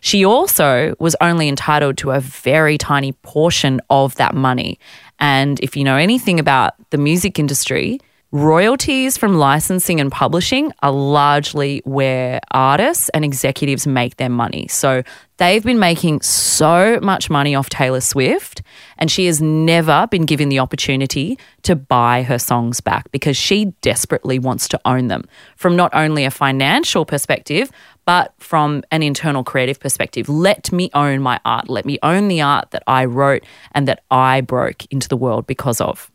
She 0.00 0.24
also 0.24 0.94
was 0.98 1.14
only 1.20 1.48
entitled 1.48 1.98
to 1.98 2.12
a 2.12 2.20
very 2.20 2.78
tiny 2.78 3.12
portion 3.12 3.80
of 3.90 4.14
that 4.16 4.34
money. 4.34 4.78
And 5.18 5.60
if 5.60 5.76
you 5.76 5.84
know 5.84 5.96
anything 5.96 6.40
about 6.40 6.72
the 6.90 6.98
music 6.98 7.38
industry, 7.38 8.00
royalties 8.32 9.16
from 9.16 9.34
licensing 9.34 9.98
and 9.98 10.12
publishing 10.12 10.72
are 10.82 10.92
largely 10.92 11.82
where 11.84 12.40
artists 12.52 13.08
and 13.08 13.24
executives 13.24 13.86
make 13.88 14.16
their 14.18 14.28
money. 14.28 14.68
So 14.68 15.02
they've 15.38 15.64
been 15.64 15.80
making 15.80 16.20
so 16.22 17.00
much 17.02 17.28
money 17.28 17.56
off 17.56 17.68
Taylor 17.68 18.00
Swift, 18.00 18.62
and 18.98 19.10
she 19.10 19.26
has 19.26 19.42
never 19.42 20.06
been 20.06 20.26
given 20.26 20.48
the 20.48 20.60
opportunity 20.60 21.38
to 21.62 21.74
buy 21.74 22.22
her 22.22 22.38
songs 22.38 22.80
back 22.80 23.10
because 23.10 23.36
she 23.36 23.66
desperately 23.80 24.38
wants 24.38 24.68
to 24.68 24.80
own 24.84 25.08
them 25.08 25.24
from 25.56 25.74
not 25.74 25.92
only 25.92 26.24
a 26.24 26.30
financial 26.30 27.04
perspective, 27.04 27.72
but 28.04 28.32
from 28.38 28.84
an 28.92 29.02
internal 29.02 29.42
creative 29.42 29.80
perspective. 29.80 30.28
Let 30.28 30.70
me 30.70 30.88
own 30.94 31.20
my 31.20 31.40
art. 31.44 31.68
Let 31.68 31.84
me 31.84 31.98
own 32.04 32.28
the 32.28 32.42
art 32.42 32.70
that 32.70 32.84
I 32.86 33.06
wrote 33.06 33.42
and 33.72 33.88
that 33.88 34.04
I 34.08 34.40
broke 34.40 34.86
into 34.92 35.08
the 35.08 35.16
world 35.16 35.48
because 35.48 35.80
of. 35.80 36.12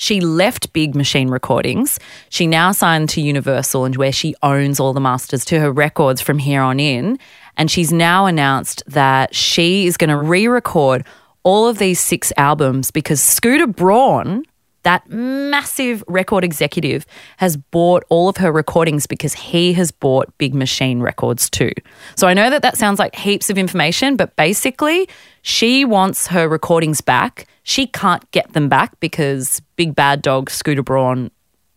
She 0.00 0.22
left 0.22 0.72
Big 0.72 0.94
Machine 0.94 1.28
Recordings. 1.28 2.00
She 2.30 2.46
now 2.46 2.72
signed 2.72 3.10
to 3.10 3.20
Universal 3.20 3.84
and 3.84 3.94
where 3.96 4.12
she 4.12 4.34
owns 4.42 4.80
all 4.80 4.94
the 4.94 5.00
masters 5.00 5.44
to 5.44 5.60
her 5.60 5.70
records 5.70 6.22
from 6.22 6.38
here 6.38 6.62
on 6.62 6.80
in. 6.80 7.18
And 7.58 7.70
she's 7.70 7.92
now 7.92 8.24
announced 8.24 8.82
that 8.86 9.34
she 9.34 9.86
is 9.86 9.98
going 9.98 10.08
to 10.08 10.16
re 10.16 10.46
record 10.46 11.04
all 11.42 11.68
of 11.68 11.76
these 11.76 12.00
six 12.00 12.32
albums 12.38 12.90
because 12.90 13.20
Scooter 13.20 13.66
Braun, 13.66 14.46
that 14.82 15.08
massive 15.08 16.02
record 16.08 16.44
executive, 16.44 17.06
has 17.36 17.56
bought 17.56 18.04
all 18.08 18.28
of 18.28 18.36
her 18.38 18.50
recordings 18.52 19.06
because 19.06 19.34
he 19.34 19.72
has 19.74 19.90
bought 19.90 20.36
Big 20.38 20.54
Machine 20.54 21.00
Records 21.00 21.50
too. 21.50 21.72
So 22.16 22.26
I 22.26 22.34
know 22.34 22.50
that 22.50 22.62
that 22.62 22.76
sounds 22.76 22.98
like 22.98 23.14
heaps 23.14 23.50
of 23.50 23.58
information, 23.58 24.16
but 24.16 24.34
basically, 24.36 25.08
she 25.42 25.84
wants 25.84 26.26
her 26.28 26.48
recordings 26.48 27.00
back. 27.00 27.46
She 27.62 27.86
can't 27.86 28.28
get 28.30 28.52
them 28.52 28.68
back 28.68 28.98
because 29.00 29.60
Big 29.76 29.94
Bad 29.94 30.22
Dog 30.22 30.50
Scooter 30.50 30.82
Braun 30.82 31.30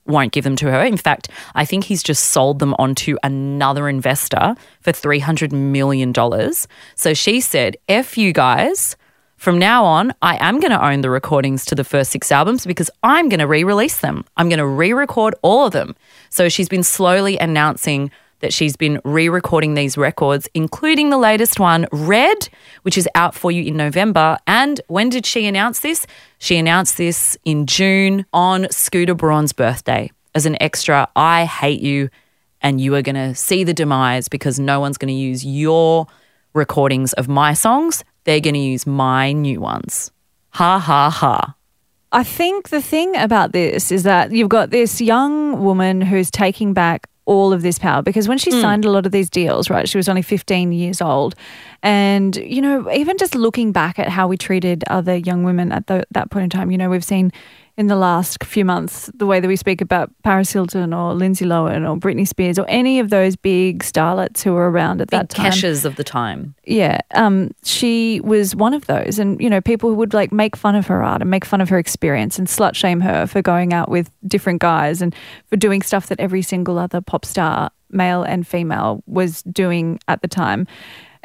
won't 0.06 0.32
give 0.32 0.44
them 0.44 0.56
to 0.58 0.70
her. 0.70 0.84
In 0.84 0.98
fact, 0.98 1.30
I 1.56 1.66
think 1.66 1.86
he's 1.86 2.04
just 2.04 2.26
sold 2.26 2.60
them 2.60 2.76
onto 2.78 3.18
another 3.24 3.88
investor 3.88 4.56
for 4.82 4.92
$300 4.92 5.52
million. 5.52 6.14
So 6.96 7.14
she 7.14 7.40
said, 7.40 7.78
F 7.88 8.18
you 8.18 8.34
guys. 8.34 8.98
From 9.44 9.60
now 9.60 9.84
on, 9.84 10.14
I 10.22 10.38
am 10.38 10.62
going 10.62 10.72
to 10.72 10.82
own 10.82 11.02
the 11.02 11.10
recordings 11.10 11.66
to 11.66 11.76
the 11.76 11.84
first 11.84 12.12
six 12.12 12.32
albums 12.32 12.66
because 12.66 12.90
I'm 13.04 13.28
going 13.28 13.42
to 13.42 13.46
re 13.46 13.66
release 13.66 14.00
them. 14.00 14.24
I'm 14.38 14.48
going 14.48 14.60
to 14.60 14.66
re 14.66 14.94
record 14.94 15.36
all 15.42 15.66
of 15.66 15.74
them. 15.74 15.98
So 16.30 16.48
she's 16.48 16.70
been 16.70 16.82
slowly 16.82 17.38
announcing 17.38 18.10
that 18.40 18.54
she's 18.54 18.78
been 18.78 19.02
re 19.04 19.28
recording 19.28 19.74
these 19.74 19.98
records, 19.98 20.48
including 20.54 21.10
the 21.10 21.18
latest 21.18 21.60
one, 21.60 21.88
Red, 21.92 22.48
which 22.84 22.98
is 22.98 23.06
out 23.16 23.36
for 23.36 23.52
you 23.52 23.64
in 23.66 23.76
November. 23.76 24.38
And 24.48 24.80
when 24.88 25.10
did 25.10 25.26
she 25.26 25.46
announce 25.46 25.80
this? 25.80 26.08
She 26.38 26.56
announced 26.56 26.96
this 26.96 27.38
in 27.44 27.66
June 27.66 28.26
on 28.32 28.72
Scooter 28.72 29.14
Braun's 29.14 29.52
birthday 29.52 30.10
as 30.34 30.46
an 30.46 30.56
extra 30.62 31.10
I 31.18 31.44
hate 31.44 31.82
you 31.82 32.10
and 32.62 32.80
you 32.80 32.96
are 32.96 33.02
going 33.02 33.16
to 33.16 33.36
see 33.36 33.66
the 33.66 33.74
demise 33.74 34.30
because 34.30 34.58
no 34.58 34.80
one's 34.80 34.98
going 34.98 35.14
to 35.14 35.20
use 35.20 35.46
your 35.46 36.08
recordings 36.54 37.12
of 37.12 37.28
my 37.28 37.54
songs. 37.54 38.06
They're 38.24 38.40
going 38.40 38.54
to 38.56 38.60
use 38.60 38.88
my 38.88 39.32
new 39.32 39.60
ones. 39.60 40.12
Ha 40.52 40.80
ha 40.80 41.10
ha. 41.10 41.56
I 42.12 42.24
think 42.24 42.70
the 42.70 42.82
thing 42.82 43.16
about 43.18 43.54
this 43.54 43.92
is 43.92 44.04
that 44.04 44.32
you've 44.32 44.50
got 44.50 44.70
this 44.70 45.02
young 45.02 45.64
woman 45.64 46.00
who's 46.02 46.30
taking 46.30 46.74
back 46.74 47.08
all 47.26 47.54
of 47.54 47.62
this 47.62 47.80
power 47.80 48.02
because 48.02 48.28
when 48.28 48.38
she 48.38 48.52
hmm. 48.52 48.62
signed 48.62 48.86
a 48.86 48.92
lot 48.92 49.06
of 49.06 49.12
these 49.12 49.30
deals, 49.30 49.70
right, 49.70 49.88
she 49.88 49.98
was 49.98 50.10
only 50.10 50.22
15 50.22 50.72
years 50.74 51.02
old. 51.02 51.36
And, 51.82 52.36
you 52.36 52.62
know, 52.62 52.92
even 52.92 53.18
just 53.18 53.34
looking 53.34 53.72
back 53.72 53.98
at 53.98 54.10
how 54.10 54.28
we 54.28 54.38
treated 54.38 54.84
other 54.88 55.16
young 55.16 55.44
women 55.44 55.72
at 55.72 55.88
the, 55.88 56.06
that 56.12 56.30
point 56.30 56.44
in 56.44 56.50
time, 56.50 56.70
you 56.70 56.78
know, 56.78 56.90
we've 56.90 57.04
seen 57.04 57.32
in 57.76 57.88
the 57.88 57.96
last 57.96 58.44
few 58.44 58.64
months 58.64 59.10
the 59.16 59.26
way 59.26 59.40
that 59.40 59.48
we 59.48 59.56
speak 59.56 59.82
about 59.82 60.12
Paris 60.24 60.52
Hilton 60.52 60.94
or 60.94 61.14
Lindsay 61.14 61.46
Lohan 61.46 61.90
or 61.90 61.98
Britney 61.98 62.28
Spears 62.28 62.60
or 62.60 62.66
any 62.68 63.00
of 63.00 63.10
those 63.10 63.36
big 63.36 63.82
starlets 63.84 64.44
who 64.44 64.54
were 64.54 64.70
around 64.70 65.02
at 65.02 65.10
Big 65.10 65.20
that 65.20 65.30
time. 65.30 65.52
Keshes 65.52 65.84
of 65.84 65.96
the 65.96 66.04
time. 66.04 66.54
Yeah, 66.66 67.00
um, 67.16 67.52
she 67.64 68.22
was 68.22 68.56
one 68.56 68.74
of 68.74 68.86
those, 68.86 69.18
and 69.18 69.42
you 69.42 69.50
know, 69.50 69.60
people 69.60 69.90
who 69.90 69.96
would 69.96 70.14
like 70.14 70.32
make 70.32 70.56
fun 70.56 70.76
of 70.76 70.86
her 70.88 71.04
art 71.04 71.22
and 71.22 71.32
make 71.32 71.46
fun 71.46 71.62
of 71.62 71.70
her 71.70 71.80
experience 71.80 72.38
and 72.38 72.48
slut 72.48 72.76
shame 72.76 73.02
her 73.02 73.26
for 73.26 73.42
going 73.42 73.74
out 73.74 73.90
with 73.90 74.12
different 74.28 74.62
guys 74.62 75.02
and 75.02 75.16
for 75.48 75.56
doing 75.56 75.82
stuff 75.82 76.08
that 76.08 76.20
every 76.20 76.42
single 76.44 76.78
other 76.78 77.02
pop 77.02 77.26
star, 77.26 77.72
male 77.90 78.24
and 78.24 78.46
female, 78.46 79.02
was 79.08 79.42
doing 79.44 80.00
at 80.08 80.22
the 80.22 80.28
time. 80.28 80.68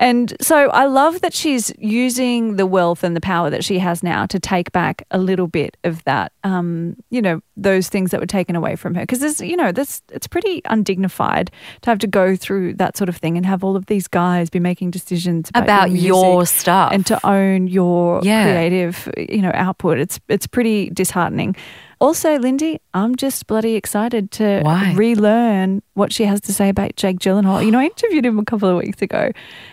And 0.00 0.32
so 0.40 0.68
I 0.70 0.84
love 0.86 1.20
that 1.22 1.34
she's 1.34 1.72
using 1.76 2.54
the 2.54 2.66
wealth 2.66 3.02
and 3.02 3.16
the 3.16 3.20
power 3.20 3.50
that 3.50 3.64
she 3.64 3.80
has 3.80 4.00
now 4.02 4.26
to 4.26 4.38
take 4.38 4.70
back 4.70 5.02
a 5.10 5.18
little 5.18 5.48
bit 5.48 5.76
of 5.82 6.04
that, 6.04 6.30
um, 6.44 6.94
you 7.10 7.20
know, 7.20 7.40
those 7.56 7.88
things 7.88 8.12
that 8.12 8.20
were 8.20 8.26
taken 8.26 8.54
away 8.54 8.76
from 8.76 8.94
her. 8.94 9.00
Because 9.00 9.18
there's, 9.18 9.40
you 9.40 9.56
know, 9.56 9.72
that's 9.72 10.00
it's 10.12 10.28
pretty 10.28 10.62
undignified 10.66 11.50
to 11.82 11.90
have 11.90 11.98
to 11.98 12.06
go 12.06 12.36
through 12.36 12.74
that 12.74 12.96
sort 12.96 13.08
of 13.08 13.16
thing 13.16 13.36
and 13.36 13.44
have 13.44 13.64
all 13.64 13.74
of 13.74 13.86
these 13.86 14.06
guys 14.06 14.50
be 14.50 14.60
making 14.60 14.92
decisions 14.92 15.48
about, 15.50 15.64
About 15.64 15.90
your, 15.90 16.24
your 16.24 16.46
stuff. 16.46 16.92
and 16.92 17.04
to 17.06 17.26
own 17.26 17.66
your 17.66 18.20
Yeah. 18.22 18.44
creative, 18.44 19.08
you 19.16 19.42
know, 19.42 19.50
output. 19.52 19.98
It's 19.98 20.20
it's 20.28 20.46
pretty 20.46 20.90
disheartening. 20.90 21.56
Also, 22.00 22.38
Lindy, 22.38 22.80
I'm 22.94 23.16
just 23.16 23.46
bloody 23.46 23.74
excited 23.74 24.30
to 24.32 24.60
Why? 24.62 24.94
relearn 24.94 25.82
what 25.94 26.12
she 26.12 26.24
has 26.24 26.40
to 26.42 26.52
say 26.54 26.68
about 26.68 26.94
Jake 26.96 27.18
Gyllenhaal. 27.18 27.64
You 27.64 27.70
know, 27.72 27.80
I 27.80 27.84
interviewed 27.96 28.24
him 28.24 28.38
a 28.38 28.44
couple 28.44 28.68
of 28.68 28.76
weeks 28.76 29.02
ago, 29.02 29.32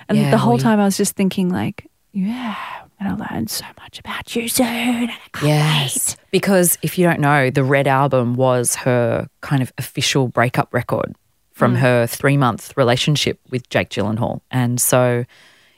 and 0.10 0.18
Yeah, 0.18 0.32
the 0.32 0.38
whole 0.38 0.56
we- 0.56 0.62
time 0.62 0.80
I 0.80 0.86
was 0.86 0.98
just 0.98 1.16
thinking, 1.16 1.50
like, 1.50 1.88
yeah, 2.14 2.56
I'm 3.00 3.10
gonna 3.10 3.28
learn 3.32 3.48
so 3.48 3.66
much 3.80 4.00
about 4.00 4.36
you 4.36 4.48
soon. 4.48 4.66
and 4.68 5.12
I 5.12 5.18
can't 5.34 5.48
Yes. 5.48 6.16
wait. 6.18 6.26
Because 6.32 6.78
if 6.82 6.98
you 6.98 7.06
don't 7.06 7.20
know, 7.20 7.50
the 7.50 7.64
Red 7.64 7.88
album 7.88 8.36
was 8.36 8.76
her 8.78 9.28
kind 9.42 9.62
of 9.62 9.72
official 9.78 10.28
breakup 10.28 10.74
record 10.74 11.16
from 11.52 11.76
mm. 11.76 11.80
her 11.80 12.08
three 12.08 12.38
month 12.38 12.74
relationship 12.76 13.40
with 13.52 13.70
Jake 13.70 13.90
Gyllenhaal. 13.90 14.42
And 14.50 14.80
so 14.82 15.26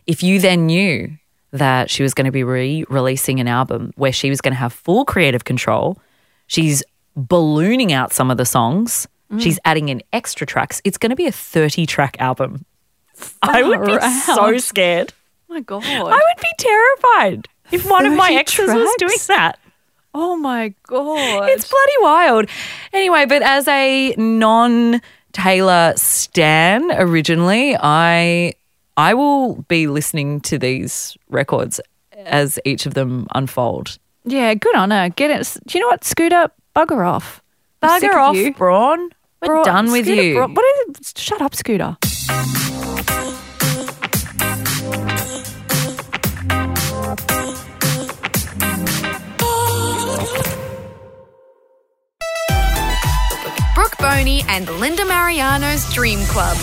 if 0.06 0.24
you 0.24 0.40
then 0.40 0.66
knew 0.68 1.18
that 1.52 1.90
she 1.90 2.04
was 2.04 2.14
going 2.14 2.26
to 2.26 2.32
be 2.32 2.44
re 2.44 2.86
releasing 2.90 3.40
an 3.40 3.48
album 3.48 3.92
where 3.96 4.12
she 4.12 4.30
was 4.30 4.40
going 4.42 4.54
to 4.54 4.58
have 4.60 4.74
full 4.74 5.06
creative 5.06 5.44
control, 5.44 5.98
she's 6.48 6.84
ballooning 7.16 7.92
out 7.94 8.14
some 8.14 8.32
of 8.32 8.38
the 8.38 8.46
songs. 8.46 9.08
She's 9.40 9.60
adding 9.66 9.90
in 9.90 10.02
extra 10.14 10.48
tracks. 10.48 10.82
It's 10.86 10.98
going 10.98 11.10
to 11.10 11.16
be 11.16 11.28
a 11.28 11.32
30 11.34 11.86
track 11.86 12.16
album. 12.20 12.64
I 13.42 13.62
would 13.62 13.84
be 13.84 13.98
Far 13.98 14.10
so 14.36 14.58
scared. 14.58 15.14
Oh 15.50 15.54
my 15.54 15.60
god. 15.60 15.84
I 15.86 16.16
would 16.16 16.42
be 16.42 16.54
terrified 16.58 17.48
if 17.72 17.90
one 17.90 18.06
of 18.06 18.14
my 18.14 18.28
30 18.28 18.36
exes 18.38 18.74
was 18.74 18.96
doing 18.98 19.18
that. 19.28 19.60
oh 20.14 20.38
my 20.38 20.74
god. 20.84 21.50
It's 21.50 21.68
bloody 21.68 21.98
wild. 22.00 22.50
Anyway, 22.94 23.26
but 23.26 23.42
as 23.42 23.68
a 23.68 24.14
non 24.18 25.02
Taylor 25.34 25.94
Stan 25.98 26.90
originally, 26.92 27.76
I 27.78 28.54
I 28.96 29.14
will 29.14 29.56
be 29.64 29.88
listening 29.88 30.40
to 30.42 30.58
these 30.58 31.18
records 31.30 31.82
as 32.16 32.60
each 32.66 32.86
of 32.86 32.94
them 32.94 33.28
unfold. 33.36 34.00
Yeah, 34.28 34.54
good 34.56 34.76
on 34.76 34.92
her. 34.92 35.10
Get 35.10 35.32
it. 35.32 35.58
Do 35.66 35.78
you 35.78 35.82
know 35.82 35.88
what? 35.88 36.04
Scooter, 36.04 36.50
bugger 36.76 37.08
off. 37.08 37.42
I'm 37.82 38.00
sick 38.02 38.12
Bugger 38.12 38.16
of 38.16 38.22
off, 38.22 38.36
you. 38.36 38.54
Braun. 38.54 39.10
We're 39.42 39.48
Bro- 39.48 39.64
done 39.64 39.92
with 39.92 40.06
Scooter 40.06 40.22
you. 40.24 40.34
Bro- 40.36 40.48
what 40.50 40.90
is 40.90 41.12
it? 41.12 41.18
Shut 41.18 41.42
up, 41.42 41.56
Scooter. 41.56 41.98
Brooke 53.76 53.98
Boney 54.00 54.44
and 54.50 54.68
Linda 54.80 55.04
Marigliano's 55.04 55.92
Dream 55.94 56.20
Club. 56.26 56.58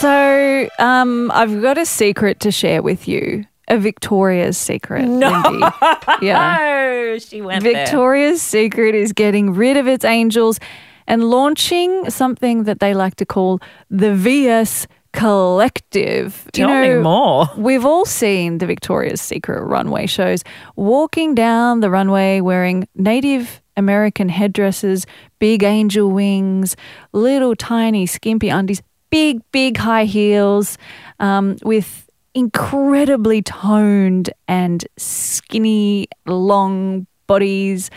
So, 0.00 0.68
um, 0.80 1.30
I've 1.32 1.62
got 1.62 1.78
a 1.78 1.86
secret 1.86 2.40
to 2.40 2.50
share 2.50 2.82
with 2.82 3.06
you. 3.06 3.46
A 3.68 3.78
Victoria's 3.78 4.58
secret. 4.58 5.06
No. 5.06 5.30
Lindy. 5.30 5.66
Yeah. 6.22 6.58
oh, 6.60 7.18
she 7.18 7.40
went 7.40 7.62
there. 7.64 7.84
Victoria's 7.84 8.42
Secret 8.42 8.94
is 8.94 9.12
getting 9.12 9.54
rid 9.54 9.76
of 9.76 9.86
its 9.88 10.04
angels 10.04 10.60
and 11.06 11.24
launching 11.24 12.08
something 12.10 12.64
that 12.64 12.80
they 12.80 12.94
like 12.94 13.16
to 13.16 13.26
call 13.26 13.60
the 13.90 14.14
VS 14.14 14.86
Collective. 15.12 16.48
Tell 16.52 16.68
you 16.68 16.74
know, 16.74 16.96
me 16.96 17.02
more. 17.02 17.48
We've 17.56 17.84
all 17.84 18.04
seen 18.04 18.58
the 18.58 18.66
Victoria's 18.66 19.20
Secret 19.20 19.62
runway 19.62 20.06
shows 20.06 20.42
walking 20.76 21.34
down 21.36 21.80
the 21.80 21.90
runway 21.90 22.40
wearing 22.40 22.88
Native 22.96 23.62
American 23.76 24.28
headdresses, 24.28 25.06
big 25.38 25.62
angel 25.62 26.10
wings, 26.10 26.76
little 27.12 27.54
tiny 27.54 28.06
skimpy 28.06 28.48
undies, 28.48 28.82
big, 29.10 29.40
big 29.52 29.76
high 29.76 30.04
heels, 30.04 30.78
um, 31.20 31.56
with 31.62 32.03
incredibly 32.34 33.42
toned 33.42 34.30
and 34.48 34.84
skinny, 34.96 36.08
long 36.26 37.06
bodies. 37.26 37.90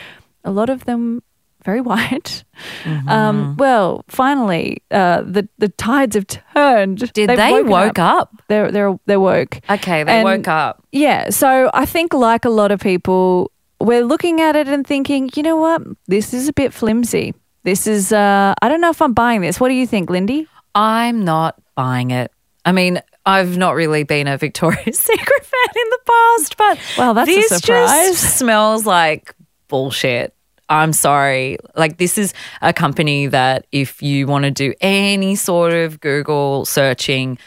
A 0.44 0.52
lot 0.52 0.70
of 0.70 0.86
them 0.86 1.22
very 1.66 1.82
white. 1.92 2.44
Mm-hmm. 2.84 3.10
Um, 3.10 3.56
well, 3.58 4.06
finally, 4.08 4.82
uh, 4.92 5.22
the 5.22 5.48
the 5.58 5.70
tides 5.70 6.16
have 6.16 6.28
turned. 6.28 7.12
Did 7.14 7.30
They've 7.30 7.38
they 7.38 7.62
woke 7.64 8.00
up? 8.00 8.32
They're 8.48 8.72
they're 8.72 8.98
they're 9.06 9.20
woke. 9.20 9.60
Okay, 9.70 10.04
they 10.04 10.12
And- 10.20 10.24
woke 10.24 10.48
up. 10.48 10.84
Yeah. 10.92 11.30
So 11.30 11.70
I 11.74 11.86
think, 11.86 12.14
like 12.14 12.46
a 12.46 12.50
lot 12.50 12.72
of 12.72 12.80
people, 12.80 13.52
we're 13.82 14.04
looking 14.06 14.40
at 14.42 14.56
it 14.56 14.68
and 14.68 14.88
thinking, 14.88 15.30
you 15.36 15.44
know 15.44 15.58
what? 15.58 15.82
This 16.08 16.34
is 16.34 16.48
a 16.48 16.54
bit 16.54 16.74
flimsy. 16.74 17.34
This 17.64 17.86
is, 17.86 18.14
uh, 18.14 18.54
I 18.62 18.70
don't 18.70 18.80
know 18.80 18.90
if 18.92 19.02
I'm 19.02 19.14
buying 19.14 19.42
this. 19.42 19.60
What 19.60 19.68
do 19.68 19.74
you 19.74 19.86
think, 19.86 20.10
Lindy? 20.10 20.48
I'm 20.74 21.26
not 21.26 21.62
buying 21.76 22.12
it. 22.12 22.32
I 22.64 22.72
mean, 22.72 23.02
I've 23.28 23.58
not 23.58 23.76
really 23.76 24.04
been 24.04 24.28
a 24.28 24.38
Victoria's 24.38 24.98
Secret 25.00 25.46
fan 25.46 25.76
in 25.76 25.90
the 25.90 26.00
past, 26.08 26.58
but 26.58 26.80
Well, 26.98 27.14
that's 27.14 27.30
a 27.30 27.42
surprise. 27.44 27.90
just 28.22 28.38
smells 28.40 28.86
like 28.86 29.36
bullshit. 29.68 30.34
I'm 30.70 30.94
sorry. 30.94 31.58
Like 31.76 31.98
this 31.98 32.18
is 32.18 32.34
a 32.62 32.74
company 32.74 33.28
that 33.28 33.68
if 33.72 34.02
you 34.02 34.28
want 34.28 34.46
to 34.46 34.52
do 34.52 34.74
any 34.82 35.36
sort 35.36 35.74
of 35.74 36.00
Google 36.00 36.66
searching, 36.66 37.38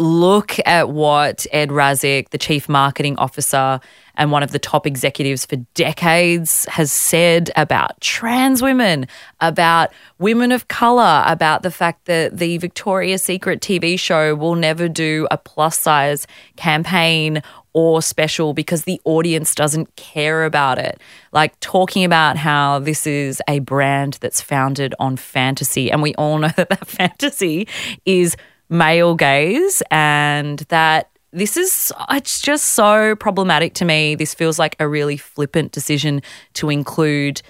look 0.00 0.56
at 0.66 0.88
what 0.88 1.46
Ed 1.52 1.68
Razek, 1.68 2.30
the 2.30 2.38
chief 2.38 2.68
marketing 2.68 3.16
officer 3.18 3.80
and 4.14 4.32
one 4.32 4.42
of 4.42 4.50
the 4.50 4.58
top 4.58 4.86
executives 4.86 5.44
for 5.44 5.56
decades, 5.74 6.64
has 6.66 6.90
said 6.90 7.50
about 7.54 8.00
trans 8.00 8.62
women, 8.62 9.06
about 9.40 9.92
women 10.18 10.52
of 10.52 10.68
color, 10.68 11.22
about 11.26 11.62
the 11.62 11.70
fact 11.70 12.06
that 12.06 12.38
the 12.38 12.56
Victoria's 12.58 13.22
Secret 13.22 13.60
TV 13.60 13.98
show 13.98 14.34
will 14.34 14.54
never 14.54 14.88
do 14.88 15.28
a 15.30 15.36
plus 15.36 15.78
size 15.78 16.26
campaign 16.56 17.42
or 17.72 18.02
special 18.02 18.52
because 18.52 18.84
the 18.84 19.00
audience 19.04 19.54
doesn't 19.54 19.94
care 19.96 20.44
about 20.44 20.78
it. 20.78 21.00
Like 21.32 21.58
talking 21.60 22.04
about 22.04 22.36
how 22.36 22.80
this 22.80 23.06
is 23.06 23.40
a 23.48 23.60
brand 23.60 24.18
that's 24.20 24.40
founded 24.40 24.94
on 24.98 25.16
fantasy, 25.16 25.90
and 25.90 26.02
we 26.02 26.14
all 26.14 26.38
know 26.38 26.48
that 26.56 26.70
that 26.70 26.86
fantasy 26.86 27.68
is 28.04 28.36
male 28.70 29.14
gaze 29.14 29.82
and 29.90 30.60
that 30.68 31.10
this 31.32 31.56
is 31.56 31.92
it's 32.10 32.40
just 32.40 32.66
so 32.66 33.14
problematic 33.16 33.74
to 33.74 33.84
me. 33.84 34.14
This 34.14 34.34
feels 34.34 34.58
like 34.58 34.74
a 34.80 34.88
really 34.88 35.16
flippant 35.16 35.72
decision 35.72 36.22
to 36.54 36.70
include 36.70 37.42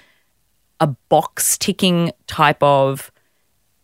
a 0.79 0.87
box 1.09 1.57
ticking 1.57 2.11
type 2.27 2.61
of 2.61 3.11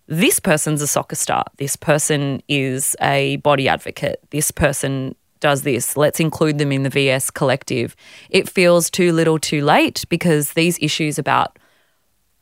this 0.07 0.39
person's 0.39 0.81
a 0.81 0.87
soccer 0.87 1.15
star, 1.15 1.43
this 1.57 1.75
person 1.75 2.41
is 2.47 2.95
a 3.01 3.35
body 3.37 3.67
advocate, 3.67 4.19
this 4.31 4.51
person 4.51 5.15
does 5.39 5.63
this. 5.63 5.95
Let's 5.95 6.19
include 6.19 6.57
them 6.57 6.71
in 6.71 6.83
the 6.83 6.89
VS 6.89 7.29
collective. 7.29 7.95
It 8.29 8.49
feels 8.49 8.89
too 8.89 9.11
little 9.11 9.37
too 9.37 9.63
late 9.63 10.03
because 10.09 10.53
these 10.53 10.79
issues 10.81 11.19
about 11.19 11.59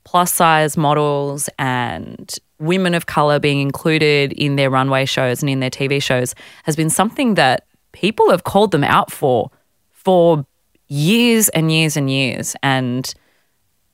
plus 0.06 0.34
size 0.34 0.78
models 0.78 1.50
and 1.60 2.34
women 2.60 2.94
of 2.94 3.06
color 3.06 3.40
being 3.40 3.60
included 3.60 4.34
in 4.34 4.56
their 4.56 4.70
runway 4.70 5.06
shows 5.06 5.42
and 5.42 5.50
in 5.50 5.60
their 5.60 5.70
TV 5.70 6.02
shows 6.02 6.34
has 6.64 6.76
been 6.76 6.90
something 6.90 7.36
that 7.36 7.66
people 7.92 8.30
have 8.32 8.44
called 8.44 8.72
them 8.72 8.84
out 8.84 9.12
for 9.12 9.52
for 9.92 10.46
years 10.88 11.50
and 11.50 11.72
years 11.72 11.98
and 11.98 12.10
years 12.10 12.56
and 12.62 13.14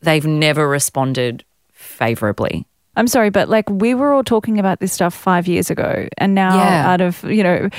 they've 0.01 0.25
never 0.25 0.68
responded 0.68 1.44
favorably. 1.72 2.65
I'm 3.01 3.08
sorry, 3.08 3.31
but 3.31 3.50
like 3.50 3.67
we 3.67 3.96
were 3.96 4.13
all 4.13 4.24
talking 4.24 4.60
about 4.60 4.79
this 4.79 4.93
stuff 4.93 5.15
five 5.15 5.48
years 5.48 5.72
ago, 5.72 6.08
and 6.20 6.36
now 6.36 6.55
Yeah. 6.55 6.91
out 6.93 7.01
of 7.01 7.24
you 7.24 7.41
know, 7.41 7.70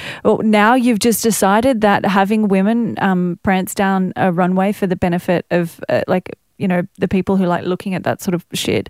now 0.42 0.74
you've 0.74 0.98
just 0.98 1.22
decided 1.22 1.80
that 1.82 2.04
having 2.04 2.48
women 2.48 2.96
um, 3.00 3.38
prance 3.44 3.72
down 3.72 4.12
a 4.16 4.32
runway 4.32 4.72
for 4.72 4.88
the 4.88 4.96
benefit 4.96 5.46
of 5.52 5.78
uh, 5.88 6.02
like 6.08 6.36
you 6.58 6.66
know 6.66 6.82
the 6.98 7.06
people 7.06 7.36
who 7.36 7.46
like 7.46 7.64
looking 7.64 7.94
at 7.94 8.02
that 8.02 8.20
sort 8.20 8.34
of 8.34 8.44
shit, 8.52 8.88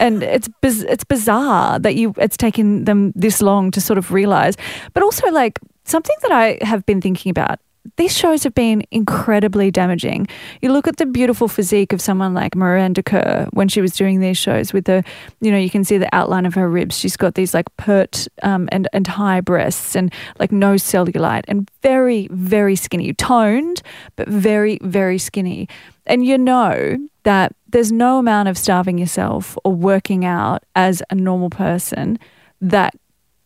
and 0.00 0.22
it's 0.36 0.48
biz- 0.62 0.82
it's 0.88 1.04
bizarre 1.04 1.78
that 1.78 1.94
you 1.94 2.12
it's 2.18 2.36
taken 2.36 2.84
them 2.84 3.12
this 3.14 3.40
long 3.40 3.70
to 3.70 3.80
sort 3.80 3.98
of 3.98 4.10
realize, 4.10 4.56
but 4.94 5.04
also 5.04 5.30
like 5.30 5.60
something 5.84 6.16
that 6.22 6.32
I 6.32 6.58
have 6.62 6.84
been 6.86 7.00
thinking 7.00 7.30
about 7.30 7.60
these 7.96 8.16
shows 8.16 8.44
have 8.44 8.54
been 8.54 8.84
incredibly 8.90 9.70
damaging. 9.70 10.28
You 10.60 10.72
look 10.72 10.86
at 10.86 10.96
the 10.96 11.06
beautiful 11.06 11.48
physique 11.48 11.92
of 11.92 12.00
someone 12.00 12.34
like 12.34 12.54
Miranda 12.54 13.02
Kerr 13.02 13.48
when 13.52 13.68
she 13.68 13.80
was 13.80 13.92
doing 13.92 14.20
these 14.20 14.36
shows 14.36 14.72
with 14.72 14.84
the, 14.84 15.04
you 15.40 15.50
know, 15.50 15.58
you 15.58 15.70
can 15.70 15.84
see 15.84 15.98
the 15.98 16.14
outline 16.14 16.46
of 16.46 16.54
her 16.54 16.68
ribs. 16.68 16.98
She's 16.98 17.16
got 17.16 17.34
these 17.34 17.54
like 17.54 17.74
pert 17.76 18.28
um, 18.42 18.68
and, 18.72 18.88
and 18.92 19.06
high 19.06 19.40
breasts 19.40 19.96
and 19.96 20.12
like 20.38 20.52
no 20.52 20.74
cellulite 20.74 21.44
and 21.48 21.70
very, 21.82 22.28
very 22.30 22.76
skinny, 22.76 23.12
toned, 23.14 23.82
but 24.16 24.28
very, 24.28 24.78
very 24.82 25.18
skinny. 25.18 25.68
And 26.06 26.24
you 26.24 26.38
know 26.38 26.96
that 27.24 27.54
there's 27.68 27.92
no 27.92 28.18
amount 28.18 28.48
of 28.48 28.56
starving 28.56 28.98
yourself 28.98 29.58
or 29.64 29.72
working 29.72 30.24
out 30.24 30.64
as 30.74 31.02
a 31.10 31.14
normal 31.14 31.50
person 31.50 32.18
that 32.60 32.94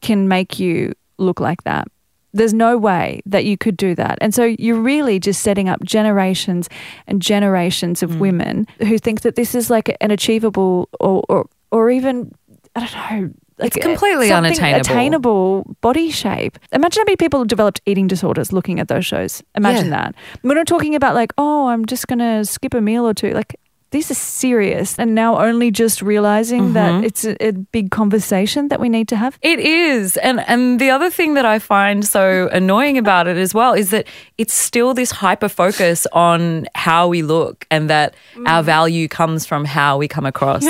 can 0.00 0.28
make 0.28 0.58
you 0.58 0.94
look 1.18 1.40
like 1.40 1.64
that. 1.64 1.88
There's 2.32 2.54
no 2.54 2.78
way 2.78 3.20
that 3.26 3.44
you 3.44 3.56
could 3.56 3.76
do 3.76 3.94
that. 3.94 4.18
And 4.20 4.34
so 4.34 4.44
you're 4.58 4.80
really 4.80 5.18
just 5.18 5.42
setting 5.42 5.68
up 5.68 5.82
generations 5.84 6.68
and 7.06 7.20
generations 7.20 8.02
of 8.02 8.10
mm. 8.10 8.18
women 8.18 8.66
who 8.78 8.98
think 8.98 9.20
that 9.20 9.36
this 9.36 9.54
is 9.54 9.70
like 9.70 9.94
an 10.00 10.10
achievable 10.10 10.88
or 10.98 11.22
or, 11.28 11.48
or 11.70 11.90
even 11.90 12.32
I 12.74 12.80
don't 12.80 12.94
know 12.94 13.34
like 13.58 13.76
It's 13.76 13.84
completely 13.84 14.32
unattainable. 14.32 14.80
attainable 14.80 15.76
body 15.82 16.10
shape. 16.10 16.58
Imagine 16.72 17.02
how 17.02 17.04
many 17.04 17.16
people 17.16 17.44
developed 17.44 17.80
eating 17.86 18.06
disorders 18.08 18.52
looking 18.52 18.80
at 18.80 18.88
those 18.88 19.06
shows. 19.06 19.42
Imagine 19.54 19.86
Yeah. 19.86 19.90
that. 19.90 20.14
We're 20.42 20.54
not 20.54 20.66
talking 20.66 20.94
about 20.94 21.14
like, 21.14 21.32
oh, 21.38 21.68
I'm 21.68 21.84
just 21.86 22.08
gonna 22.08 22.44
skip 22.44 22.74
a 22.74 22.80
meal 22.80 23.06
or 23.06 23.14
two. 23.14 23.30
Like 23.30 23.56
this 23.92 24.10
is 24.10 24.18
serious, 24.18 24.98
and 24.98 25.14
now 25.14 25.38
only 25.38 25.70
just 25.70 26.02
realizing 26.02 26.62
Mm-hmm. 26.62 26.72
that 26.74 27.04
it's 27.04 27.24
a, 27.24 27.36
a 27.48 27.52
big 27.52 27.90
conversation 27.90 28.68
that 28.68 28.80
we 28.80 28.88
need 28.88 29.08
to 29.08 29.16
have. 29.16 29.38
It 29.42 29.58
is. 29.60 30.16
And 30.18 30.40
and 30.48 30.78
the 30.80 30.90
other 30.90 31.10
thing 31.10 31.34
that 31.34 31.44
I 31.44 31.58
find 31.58 32.04
so 32.04 32.48
annoying 32.52 32.98
about 32.98 33.26
it 33.28 33.36
as 33.36 33.54
well 33.54 33.72
is 33.74 33.90
that 33.90 34.06
it's 34.38 34.54
still 34.54 34.94
this 34.94 35.10
hyper 35.10 35.48
focus 35.48 36.06
on 36.12 36.66
how 36.74 37.08
we 37.08 37.22
look 37.22 37.66
and 37.70 37.88
that 37.90 38.14
our 38.46 38.62
value 38.62 39.08
comes 39.08 39.46
from 39.46 39.64
how 39.64 39.98
we 39.98 40.08
come 40.08 40.26
across. 40.26 40.64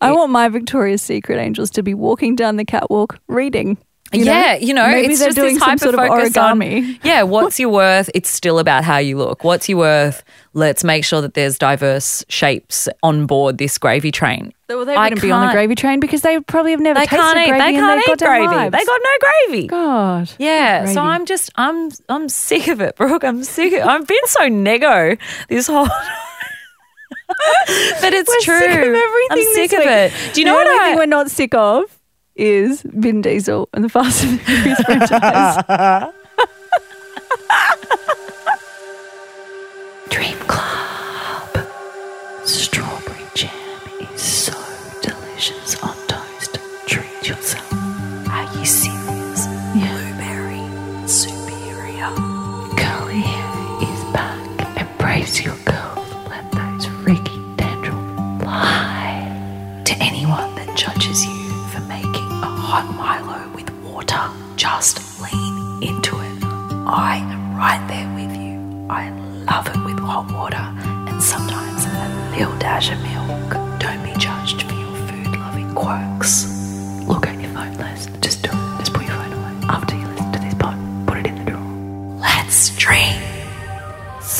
I 0.00 0.12
want 0.12 0.30
my 0.30 0.48
Victoria's 0.48 1.02
Secret 1.02 1.38
angels 1.38 1.70
to 1.70 1.82
be 1.82 1.94
walking 1.94 2.36
down 2.36 2.56
the 2.56 2.64
catwalk 2.64 3.18
reading. 3.28 3.76
You 4.12 4.24
know? 4.24 4.32
yeah, 4.32 4.54
you 4.56 4.74
know, 4.74 4.86
maybe 4.88 5.08
it's 5.12 5.18
they're 5.20 5.28
just 5.28 5.36
doing 5.36 5.54
this 5.54 5.62
some 5.64 5.78
sort 5.78 5.94
of 5.94 6.00
origami. 6.00 6.94
on 6.94 6.98
yeah, 7.02 7.22
what's 7.22 7.58
your 7.60 7.70
worth? 7.70 8.10
It's 8.14 8.28
still 8.30 8.58
about 8.58 8.84
how 8.84 8.98
you 8.98 9.16
look. 9.18 9.44
What's 9.44 9.68
your 9.68 9.78
worth? 9.78 10.22
Let's 10.54 10.84
make 10.84 11.04
sure 11.04 11.20
that 11.22 11.34
there's 11.34 11.56
diverse 11.56 12.24
shapes 12.28 12.88
on 13.02 13.26
board 13.26 13.56
this 13.58 13.78
gravy 13.78 14.10
train. 14.12 14.52
Well, 14.68 14.84
they 14.84 14.94
I 14.94 15.04
wouldn't 15.04 15.22
be 15.22 15.30
on 15.30 15.46
the 15.46 15.52
gravy 15.52 15.74
train 15.74 15.98
because 16.00 16.22
they 16.22 16.40
probably 16.40 16.70
have 16.72 16.80
never 16.80 16.98
They 17.00 17.06
tasted 17.06 17.16
can't 17.16 17.38
eat. 17.38 17.46
gravy 17.50 17.58
They 17.72 17.78
can't 17.78 18.00
eat 18.00 18.06
goddamn 18.06 18.28
gravy. 18.28 18.54
lives. 18.56 18.72
They 18.78 18.84
got 18.84 19.00
no 19.02 19.10
gravy. 19.20 19.66
God. 19.68 20.30
Yeah, 20.38 20.78
Gravy. 20.80 20.94
so 20.94 21.00
I'm 21.02 21.26
just 21.26 21.50
I'm 21.56 21.90
I'm 22.08 22.28
sick 22.28 22.68
of 22.68 22.80
it, 22.80 22.96
Brooke. 22.96 23.24
I'm 23.24 23.44
sick. 23.44 23.72
Of, 23.74 23.86
I've 23.88 24.06
been 24.06 24.26
so 24.26 24.48
nego 24.48 25.16
this 25.48 25.66
whole. 25.66 25.88
but 28.00 28.12
it's 28.12 28.28
We're 28.28 28.40
true. 28.40 28.58
sick 28.58 28.70
of 28.78 28.94
everything 28.94 29.28
I'm 29.30 29.54
sick 29.54 29.72
of 29.72 29.80
it. 29.86 30.12
Do 30.34 30.40
you 30.40 30.44
know 30.46 30.54
what 30.54 30.66
I? 30.66 30.88
thing 30.90 30.96
we're 30.98 31.06
not 31.06 31.30
sick 31.30 31.54
of 31.54 31.84
is 32.36 32.82
Vin 32.82 33.22
Diesel 33.22 33.68
and 33.72 33.82
the 33.84 33.88
Fast 33.88 34.22
and 34.24 34.38
the 34.38 34.44
Furious 34.44 34.80
franchise. 34.80 35.64
Dream 40.08 40.36
Club. 40.46 41.66
Strawberry 42.44 42.91
I 66.94 67.16
am 67.16 67.56
right 67.56 67.82
there 67.88 68.06
with 68.14 68.36
you. 68.36 68.86
I 68.90 69.08
love 69.50 69.66
it 69.66 69.82
with 69.82 69.98
hot 69.98 70.30
water 70.30 70.68
and 71.10 71.22
sometimes 71.22 71.86
a 71.86 72.36
little 72.36 72.58
dash 72.58 72.92
of 72.92 73.00
milk. 73.00 73.80
Don't 73.80 74.04
be 74.04 74.12
judged 74.20 74.64
for 74.64 74.74
your 74.74 74.96
food 75.08 75.34
loving 75.38 75.74
quirks. 75.74 76.51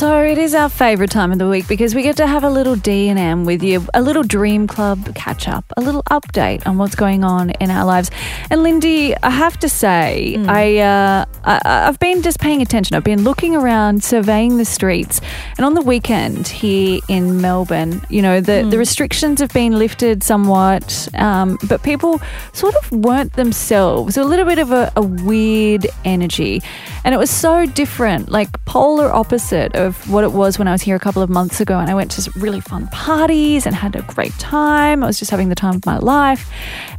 So 0.03 0.25
it 0.25 0.37
is 0.37 0.53
our 0.53 0.69
favourite 0.69 1.13
time 1.13 1.31
of 1.31 1.39
the 1.39 1.49
week 1.49 1.69
because 1.69 1.95
we 1.95 2.03
get 2.03 2.17
to 2.17 2.27
have 2.27 2.43
a 2.43 2.51
little 2.51 2.75
D 2.75 3.09
and 3.09 3.21
M 3.21 3.45
with 3.45 3.63
you, 3.63 3.87
a 3.95 4.03
little 4.03 4.25
Dream 4.25 4.67
Club 4.67 5.15
catch 5.15 5.47
up, 5.47 5.65
a 5.77 5.81
little 5.81 6.03
update 6.11 6.67
on 6.67 6.77
what's 6.77 6.97
going 6.97 7.23
on 7.23 7.51
in 7.51 7.71
our 7.71 7.85
lives. 7.85 8.11
And 8.51 8.65
Lindy, 8.65 9.17
I 9.19 9.31
have 9.31 9.61
to 9.61 9.69
say, 9.69 10.35
I, 10.49 10.79
uh, 10.79 11.25
I 11.45 11.61
I've 11.87 12.01
been 12.01 12.21
just 12.23 12.41
paying 12.41 12.63
attention. 12.63 12.97
I've 12.97 13.05
been 13.05 13.23
looking 13.23 13.55
around, 13.55 14.03
surveying 14.03 14.57
the 14.57 14.65
streets, 14.65 15.21
and 15.57 15.65
on 15.65 15.75
the 15.75 15.83
weekend 15.83 16.49
here 16.49 16.99
in 17.07 17.41
Melbourne, 17.41 18.03
you 18.09 18.23
know, 18.23 18.41
the 18.41 18.67
the 18.69 18.79
restrictions 18.79 19.39
have 19.39 19.53
been 19.53 19.79
lifted 19.79 20.25
somewhat, 20.25 21.09
um, 21.15 21.61
but 21.69 21.85
people 21.85 22.21
sort 22.53 22.75
of 22.75 22.91
weren't 22.91 23.35
themselves. 23.35 24.17
A 24.17 24.25
little 24.25 24.47
bit 24.47 24.59
of 24.59 24.73
a, 24.73 24.93
a 24.97 25.03
weird 25.03 25.87
energy, 26.05 26.61
and 27.05 27.15
it 27.15 27.19
was 27.19 27.31
so 27.31 27.67
different, 27.67 28.31
like 28.31 28.49
polar 28.65 29.13
opposite 29.13 29.77
of 29.77 29.92
what 30.09 30.25
it 30.25 30.33
was 30.33 30.59
when 30.59 30.69
I 30.69 30.73
was 30.73 30.83
here 30.83 30.97
a 30.97 31.01
couple 31.01 31.23
of 31.23 31.31
months 31.31 31.61
ago. 31.61 31.79
And 31.79 31.91
I 31.91 31.95
went 31.95 32.11
to 32.13 32.31
really 32.39 32.61
fun 32.61 32.89
parties 32.89 33.67
and 33.67 33.75
had 33.75 33.97
a 33.97 34.03
great 34.03 34.33
time. 34.39 35.03
I 35.03 35.07
was 35.07 35.19
just 35.19 35.31
having 35.31 35.49
the 35.49 35.55
time 35.55 35.77
of 35.77 35.87
my 35.87 35.99
life, 35.99 36.51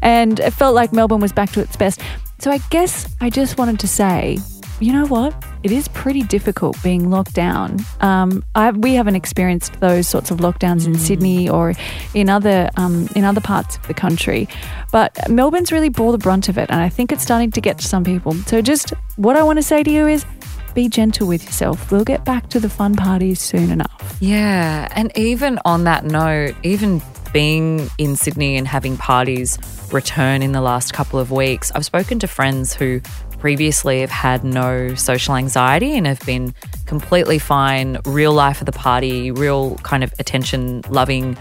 and 0.02 0.40
it 0.40 0.52
felt 0.52 0.76
like 0.76 0.94
Melbourne 0.94 1.22
was 1.22 1.32
back 1.32 1.52
to 1.52 1.62
its 1.62 1.76
best. 1.76 2.02
So 2.40 2.52
I 2.52 2.60
guess 2.70 3.16
I 3.22 3.30
just 3.30 3.58
wanted 3.58 3.80
to 3.80 3.88
say 3.88 4.38
you 4.84 4.92
know 4.92 5.06
what? 5.06 5.34
It 5.64 5.72
is 5.72 5.88
pretty 5.90 6.24
difficult 6.24 6.82
being 6.84 7.10
locked 7.10 7.34
down. 7.34 7.80
Um, 8.02 8.44
I, 8.54 8.72
we 8.72 8.96
haven't 8.96 9.16
experienced 9.16 9.80
those 9.80 10.08
sorts 10.08 10.30
of 10.30 10.40
lockdowns 10.40 10.86
in 10.86 10.98
Sydney 10.98 11.48
or 11.48 11.74
in 12.14 12.30
other 12.30 12.70
um, 12.76 13.08
in 13.16 13.24
other 13.24 13.40
parts 13.40 13.78
of 13.78 13.88
the 13.88 13.94
country, 13.94 14.50
but 14.92 15.18
Melbourne's 15.30 15.72
really 15.72 15.90
bore 15.90 16.12
the 16.12 16.18
brunt 16.18 16.50
of 16.50 16.58
it, 16.58 16.70
and 16.70 16.82
I 16.82 16.90
think 16.90 17.12
it's 17.12 17.24
starting 17.24 17.52
to 17.52 17.62
get 17.62 17.78
to 17.80 17.88
some 17.88 18.04
people. 18.04 18.34
So, 18.34 18.62
just 18.62 18.92
what 19.16 19.38
I 19.38 19.44
want 19.44 19.58
to 19.58 19.64
say 19.64 19.84
to 19.84 19.92
you 19.92 20.08
is, 20.08 20.26
be 20.74 20.90
gentle 20.90 21.28
with 21.28 21.44
yourself. 21.44 21.92
We'll 21.92 22.04
get 22.04 22.26
back 22.26 22.50
to 22.50 22.60
the 22.60 22.70
fun 22.70 22.96
parties 22.96 23.40
soon 23.40 23.70
enough. 23.72 24.18
Yeah. 24.20 24.88
And 24.92 25.12
even 25.18 25.60
on 25.66 25.84
that 25.86 26.06
note, 26.06 26.56
even 26.64 27.02
being 27.32 27.90
in 27.98 28.16
Sydney 28.16 28.58
and 28.58 28.68
having 28.68 28.96
parties 28.96 29.58
return 29.92 30.42
in 30.42 30.52
the 30.52 30.62
last 30.62 30.94
couple 30.94 31.20
of 31.20 31.32
weeks, 31.32 31.72
I've 31.74 31.86
spoken 31.86 32.20
to 32.20 32.28
friends 32.28 32.74
who 32.74 33.02
previously 33.40 34.00
have 34.02 34.12
had 34.12 34.44
no 34.44 34.96
social 34.96 35.36
anxiety 35.36 35.98
and 35.98 36.08
have 36.08 36.20
been 36.26 36.54
completely 36.86 37.40
fine, 37.40 37.98
real 38.06 38.32
life 38.32 38.62
of 38.62 38.66
the 38.66 38.72
party, 38.72 39.32
real 39.32 39.76
kind 39.78 40.04
of 40.04 40.14
attention 40.18 40.82
loving, 40.90 41.38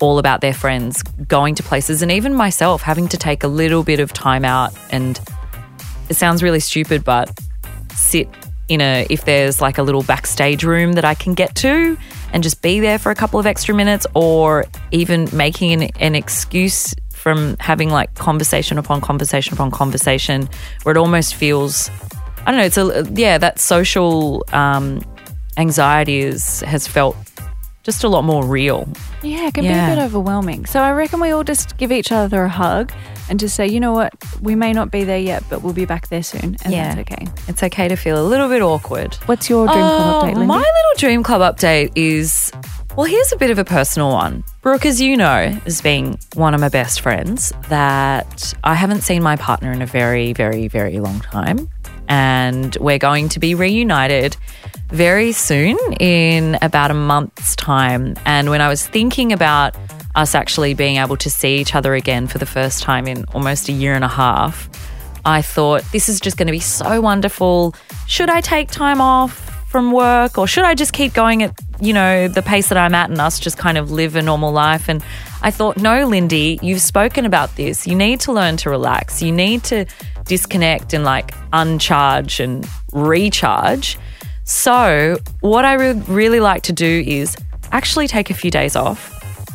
all 0.00 0.18
about 0.18 0.40
their 0.40 0.54
friends, 0.54 1.02
going 1.02 1.54
to 1.54 1.62
places, 1.62 2.00
and 2.00 2.10
even 2.10 2.34
myself 2.34 2.80
having 2.82 3.08
to 3.08 3.16
take 3.16 3.44
a 3.44 3.48
little 3.48 3.82
bit 3.82 4.00
of 4.00 4.12
time 4.12 4.44
out. 4.44 4.72
And 4.90 5.20
it 6.08 6.14
sounds 6.14 6.42
really 6.42 6.60
stupid, 6.60 7.04
but 7.04 7.30
sit 7.94 8.28
in 8.68 8.80
a, 8.80 9.06
if 9.10 9.24
there's 9.24 9.60
like 9.60 9.78
a 9.78 9.82
little 9.82 10.02
backstage 10.02 10.64
room 10.64 10.92
that 10.92 11.04
I 11.04 11.14
can 11.14 11.34
get 11.34 11.54
to 11.56 11.96
and 12.32 12.42
just 12.42 12.62
be 12.62 12.80
there 12.80 12.98
for 12.98 13.10
a 13.10 13.14
couple 13.14 13.38
of 13.38 13.46
extra 13.46 13.74
minutes, 13.74 14.06
or 14.14 14.64
even 14.90 15.28
making 15.32 15.82
an, 15.82 15.90
an 16.00 16.14
excuse 16.14 16.94
from 17.10 17.56
having 17.58 17.90
like 17.90 18.14
conversation 18.14 18.76
upon 18.78 19.00
conversation 19.00 19.54
upon 19.54 19.70
conversation 19.70 20.48
where 20.82 20.94
it 20.94 20.98
almost 20.98 21.34
feels 21.34 21.90
I 22.46 22.50
don't 22.50 22.58
know, 22.58 22.66
it's 22.66 22.76
a 22.76 23.10
yeah, 23.14 23.38
that 23.38 23.58
social 23.58 24.44
um, 24.52 25.00
anxiety 25.56 26.20
is 26.20 26.60
has 26.60 26.86
felt 26.86 27.16
just 27.84 28.02
a 28.02 28.08
lot 28.08 28.24
more 28.24 28.44
real. 28.44 28.88
Yeah, 29.22 29.46
it 29.48 29.54
can 29.54 29.64
Yeah. 29.64 29.86
be 29.86 29.92
a 29.92 29.96
bit 29.96 30.02
overwhelming. 30.04 30.66
So 30.66 30.80
I 30.80 30.90
reckon 30.92 31.20
we 31.20 31.30
all 31.30 31.44
just 31.44 31.76
give 31.76 31.92
each 31.92 32.10
other 32.10 32.44
a 32.44 32.48
hug 32.48 32.92
and 33.28 33.38
just 33.38 33.54
say, 33.54 33.66
you 33.66 33.78
know 33.80 33.92
what, 33.92 34.12
we 34.42 34.54
may 34.54 34.72
not 34.72 34.90
be 34.90 35.04
there 35.04 35.18
yet, 35.18 35.44
but 35.48 35.62
we'll 35.62 35.72
be 35.72 35.84
back 35.84 36.08
there 36.08 36.22
soon, 36.22 36.56
and 36.64 36.72
Yeah. 36.72 36.94
that's 36.94 37.10
okay. 37.12 37.26
It's 37.46 37.62
okay 37.62 37.88
to 37.88 37.96
feel 37.96 38.20
a 38.20 38.26
little 38.26 38.48
bit 38.48 38.60
awkward. 38.62 39.14
What's 39.26 39.48
your 39.48 39.66
dream 39.66 39.78
club 39.78 40.00
Oh, 40.16 40.26
update, 40.26 40.34
Lindy? 40.34 40.46
My 40.46 40.56
little 40.56 40.94
dream 40.98 41.22
club 41.22 41.40
update 41.56 41.92
is 41.94 42.50
well, 42.96 43.06
here's 43.06 43.32
a 43.32 43.36
bit 43.36 43.50
of 43.50 43.58
a 43.58 43.64
personal 43.64 44.10
one. 44.12 44.44
Brooke, 44.62 44.86
as 44.86 45.00
you 45.00 45.16
know, 45.16 45.58
as 45.66 45.80
being 45.80 46.16
one 46.34 46.54
of 46.54 46.60
my 46.60 46.68
best 46.68 47.00
friends, 47.00 47.52
that 47.68 48.54
I 48.62 48.74
haven't 48.74 49.00
seen 49.00 49.20
my 49.20 49.34
partner 49.34 49.72
in 49.72 49.82
a 49.82 49.86
very, 49.86 50.32
very, 50.32 50.68
very 50.68 51.00
long 51.00 51.18
time. 51.18 51.68
And 52.08 52.76
we're 52.80 52.98
going 52.98 53.28
to 53.30 53.40
be 53.40 53.54
reunited 53.54 54.36
very 54.88 55.32
soon 55.32 55.78
in 55.98 56.58
about 56.62 56.90
a 56.90 56.94
month's 56.94 57.56
time. 57.56 58.14
And 58.24 58.50
when 58.50 58.60
I 58.60 58.68
was 58.68 58.86
thinking 58.86 59.32
about 59.32 59.76
us 60.14 60.34
actually 60.34 60.74
being 60.74 60.96
able 60.96 61.16
to 61.16 61.30
see 61.30 61.56
each 61.56 61.74
other 61.74 61.94
again 61.94 62.26
for 62.26 62.38
the 62.38 62.46
first 62.46 62.82
time 62.82 63.06
in 63.06 63.24
almost 63.34 63.68
a 63.68 63.72
year 63.72 63.94
and 63.94 64.04
a 64.04 64.08
half, 64.08 64.68
I 65.24 65.42
thought 65.42 65.82
this 65.92 66.08
is 66.08 66.20
just 66.20 66.36
going 66.36 66.46
to 66.46 66.52
be 66.52 66.60
so 66.60 67.00
wonderful. 67.00 67.74
Should 68.06 68.30
I 68.30 68.40
take 68.40 68.70
time 68.70 69.00
off 69.00 69.50
from 69.68 69.90
work 69.90 70.38
or 70.38 70.46
should 70.46 70.64
I 70.64 70.74
just 70.74 70.92
keep 70.92 71.14
going 71.14 71.42
at, 71.42 71.58
you 71.80 71.92
know, 71.92 72.28
the 72.28 72.42
pace 72.42 72.68
that 72.68 72.78
I'm 72.78 72.94
at 72.94 73.10
and 73.10 73.20
us 73.20 73.40
just 73.40 73.58
kind 73.58 73.78
of 73.78 73.90
live 73.90 74.14
a 74.16 74.22
normal 74.22 74.52
life? 74.52 74.88
And 74.88 75.02
I 75.42 75.50
thought, 75.50 75.78
no, 75.78 76.06
Lindy, 76.06 76.58
you've 76.62 76.82
spoken 76.82 77.24
about 77.24 77.56
this. 77.56 77.86
You 77.86 77.96
need 77.96 78.20
to 78.20 78.32
learn 78.32 78.56
to 78.58 78.70
relax. 78.70 79.22
You 79.22 79.32
need 79.32 79.64
to 79.64 79.86
disconnect 80.24 80.92
and 80.92 81.04
like 81.04 81.34
uncharge 81.52 82.40
and 82.40 82.66
recharge. 82.92 83.98
So, 84.44 85.18
what 85.40 85.64
I 85.64 85.76
would 85.76 86.08
really 86.08 86.40
like 86.40 86.62
to 86.64 86.72
do 86.72 87.02
is 87.06 87.36
actually 87.72 88.08
take 88.08 88.30
a 88.30 88.34
few 88.34 88.50
days 88.50 88.76
off 88.76 89.10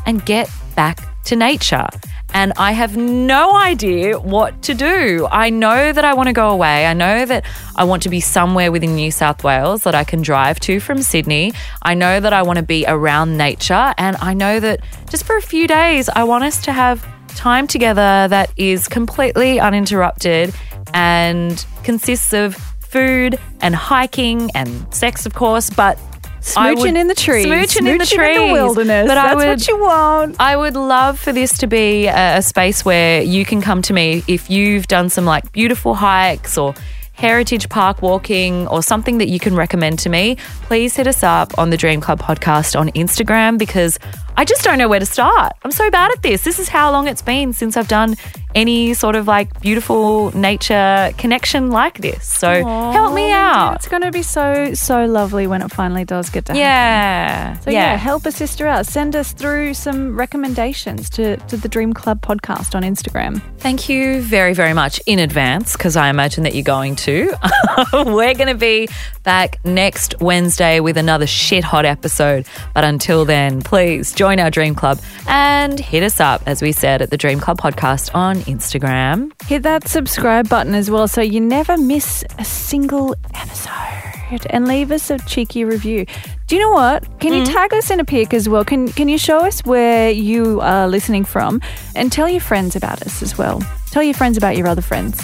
and 0.05 0.25
get 0.25 0.49
back 0.75 0.99
to 1.25 1.35
nature. 1.35 1.87
And 2.33 2.53
I 2.57 2.73
have 2.73 2.95
no 2.95 3.55
idea 3.55 4.19
what 4.19 4.61
to 4.63 4.75
do. 4.75 5.27
I 5.31 5.49
know 5.49 5.91
that 5.91 6.05
I 6.05 6.13
want 6.13 6.27
to 6.27 6.33
go 6.33 6.49
away. 6.49 6.85
I 6.85 6.93
know 6.93 7.25
that 7.25 7.43
I 7.75 7.83
want 7.83 8.03
to 8.03 8.09
be 8.09 8.19
somewhere 8.19 8.71
within 8.71 8.95
New 8.95 9.09
South 9.09 9.43
Wales 9.43 9.83
that 9.83 9.95
I 9.95 10.03
can 10.03 10.21
drive 10.21 10.59
to 10.61 10.79
from 10.79 11.01
Sydney. 11.01 11.53
I 11.81 11.95
know 11.95 12.19
that 12.19 12.31
I 12.31 12.43
want 12.43 12.57
to 12.57 12.63
be 12.63 12.85
around 12.87 13.37
nature. 13.37 13.93
And 13.97 14.15
I 14.17 14.35
know 14.35 14.59
that 14.59 14.81
just 15.09 15.23
for 15.23 15.37
a 15.37 15.41
few 15.41 15.67
days, 15.67 16.07
I 16.09 16.23
want 16.23 16.43
us 16.43 16.61
to 16.65 16.71
have 16.71 17.05
time 17.35 17.67
together 17.67 18.27
that 18.29 18.51
is 18.57 18.87
completely 18.87 19.59
uninterrupted 19.59 20.53
and 20.93 21.65
consists 21.83 22.33
of 22.33 22.55
food 22.79 23.37
and 23.61 23.75
hiking 23.75 24.49
and 24.55 24.91
sex, 24.93 25.25
of 25.25 25.33
course, 25.35 25.69
but 25.69 25.97
Smooching 26.41 26.77
would- 26.79 26.95
in 26.95 27.07
the 27.07 27.13
trees, 27.15 27.45
Smooching, 27.45 27.87
in 27.91 27.97
the 27.97 28.05
trees. 28.05 28.37
in 28.39 28.47
the 28.47 28.53
wilderness. 28.53 29.07
But 29.07 29.17
I 29.17 29.35
would, 29.35 29.47
what 29.47 29.67
you 29.67 29.77
want. 29.79 30.37
I 30.39 30.55
would 30.55 30.75
love 30.75 31.19
for 31.19 31.31
this 31.33 31.57
to 31.59 31.67
be 31.67 32.07
a, 32.07 32.37
a 32.37 32.41
space 32.41 32.85
where 32.85 33.21
you 33.21 33.43
can 33.45 33.61
come 33.61 33.81
to 33.83 33.93
me 33.93 34.23
if 34.27 34.49
you've 34.49 34.87
done 34.87 35.09
some 35.09 35.25
like 35.25 35.51
beautiful 35.51 35.95
hikes 35.95 36.57
or 36.57 36.73
heritage 37.19 37.67
park 37.67 38.01
walking 38.01 38.65
or 38.69 38.81
something 38.81 39.17
that 39.17 39.27
you 39.27 39.39
can 39.39 39.53
recommend 39.53 39.99
to 39.99 40.09
me. 40.09 40.37
Please 40.63 40.95
hit 40.95 41.05
us 41.05 41.21
up 41.21 41.57
on 41.59 41.69
the 41.69 41.75
Dream 41.75 41.99
Club 41.99 42.19
podcast 42.21 42.79
on 42.79 42.87
Instagram 42.91 43.57
because 43.57 43.99
I 44.37 44.45
just 44.45 44.63
don't 44.63 44.77
know 44.77 44.87
where 44.87 45.01
to 45.01 45.05
start. 45.05 45.51
I'm 45.63 45.71
so 45.71 45.91
bad 45.91 46.11
at 46.11 46.23
this. 46.23 46.45
This 46.45 46.59
is 46.59 46.69
how 46.69 46.93
long 46.93 47.09
it's 47.09 47.21
been 47.21 47.51
since 47.51 47.75
I've 47.75 47.89
done 47.89 48.15
any 48.55 48.93
sort 48.93 49.15
of 49.15 49.27
like 49.27 49.61
beautiful 49.61 50.35
nature 50.35 51.11
connection 51.17 51.69
like 51.69 51.99
this. 51.99 52.25
So 52.25 52.65
help 52.65 53.13
me 53.13 53.31
out. 53.31 53.75
It's 53.75 53.87
going 53.87 54.01
to 54.01 54.11
be 54.11 54.23
so, 54.23 54.73
so 54.73 55.05
lovely 55.05 55.47
when 55.47 55.61
it 55.61 55.71
finally 55.71 56.05
does 56.05 56.29
get 56.29 56.45
to 56.45 56.53
happen. 56.53 56.61
Yeah. 56.61 57.59
So 57.59 57.71
yeah. 57.71 57.95
help 57.95 58.25
a 58.25 58.31
sister 58.31 58.67
out. 58.67 58.85
Send 58.85 59.15
us 59.15 59.33
through 59.33 59.73
some 59.75 60.17
recommendations 60.17 61.09
to, 61.11 61.37
to 61.37 61.57
the 61.57 61.69
Dream 61.69 61.93
Club 61.93 62.21
podcast 62.21 62.75
on 62.75 62.83
Instagram. 62.83 63.41
Thank 63.57 63.89
you 63.89 64.21
very, 64.21 64.53
very 64.53 64.73
much 64.73 65.01
in 65.05 65.19
advance 65.19 65.73
because 65.73 65.95
I 65.95 66.09
imagine 66.09 66.43
that 66.43 66.55
you're 66.55 66.63
going 66.63 66.95
to. 66.97 67.33
We're 67.93 68.33
going 68.33 68.47
to 68.47 68.55
be 68.55 68.87
back 69.23 69.63
next 69.63 70.19
Wednesday 70.19 70.79
with 70.79 70.97
another 70.97 71.27
shit 71.27 71.63
hot 71.63 71.85
episode. 71.85 72.45
But 72.73 72.83
until 72.83 73.25
then, 73.25 73.61
please 73.61 74.11
join 74.13 74.39
our 74.39 74.49
Dream 74.49 74.75
Club 74.75 74.99
and 75.27 75.79
hit 75.79 76.03
us 76.03 76.19
up, 76.19 76.41
as 76.45 76.61
we 76.61 76.71
said, 76.71 77.01
at 77.01 77.11
the 77.11 77.17
Dream 77.17 77.39
Club 77.39 77.59
podcast 77.59 78.13
on 78.15 78.38
Instagram. 78.41 79.31
Hit 79.43 79.63
that 79.63 79.87
subscribe 79.87 80.49
button 80.49 80.73
as 80.73 80.89
well 80.89 81.07
so 81.07 81.21
you 81.21 81.39
never 81.39 81.77
miss 81.77 82.23
a 82.37 82.45
single 82.45 83.15
episode. 83.33 84.45
And 84.51 84.67
leave 84.67 84.91
us 84.91 85.09
a 85.09 85.17
cheeky 85.19 85.63
review. 85.63 86.05
Do 86.47 86.55
you 86.55 86.61
know 86.61 86.71
what? 86.71 87.19
Can 87.19 87.33
you 87.33 87.43
hmm? 87.43 87.51
tag 87.51 87.73
us 87.73 87.89
in 87.89 87.99
a 87.99 88.05
pic 88.05 88.33
as 88.33 88.47
well? 88.47 88.63
Can 88.63 88.87
Can 88.89 89.09
you 89.09 89.17
show 89.17 89.39
us 89.39 89.61
where 89.65 90.11
you 90.11 90.61
are 90.61 90.87
listening 90.87 91.25
from, 91.25 91.61
and 91.95 92.11
tell 92.11 92.29
your 92.29 92.41
friends 92.41 92.75
about 92.75 93.01
us 93.01 93.23
as 93.23 93.37
well. 93.37 93.61
Tell 93.91 94.03
your 94.03 94.13
friends 94.13 94.37
about 94.37 94.55
your 94.55 94.67
other 94.67 94.83
friends. 94.83 95.19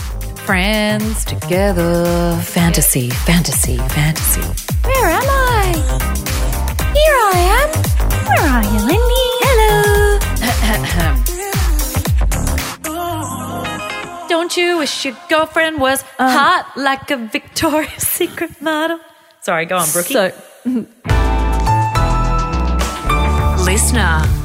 Friends 0.45 1.23
together. 1.25 2.39
Fantasy, 2.43 3.09
fantasy, 3.09 3.77
fantasy. 3.77 4.41
Where 4.83 5.09
am 5.09 5.23
I? 5.23 5.73
Here 6.93 7.17
I 7.33 7.37
am. 7.59 7.69
Where 8.27 8.47
are 8.49 8.63
you, 8.63 8.79
Lindy? 8.87 9.25
Don't 14.45 14.57
you 14.57 14.77
wish 14.77 15.05
your 15.05 15.17
girlfriend 15.27 15.81
was 15.81 16.03
um. 16.19 16.29
hot 16.29 16.71
like 16.77 17.09
a 17.09 17.17
Victoria's 17.17 17.93
Secret 18.07 18.61
model? 18.61 18.99
Sorry, 19.41 19.65
go 19.65 19.77
on, 19.77 19.89
Brookie. 19.91 20.13
So 20.13 20.31
Listener. 23.65 24.44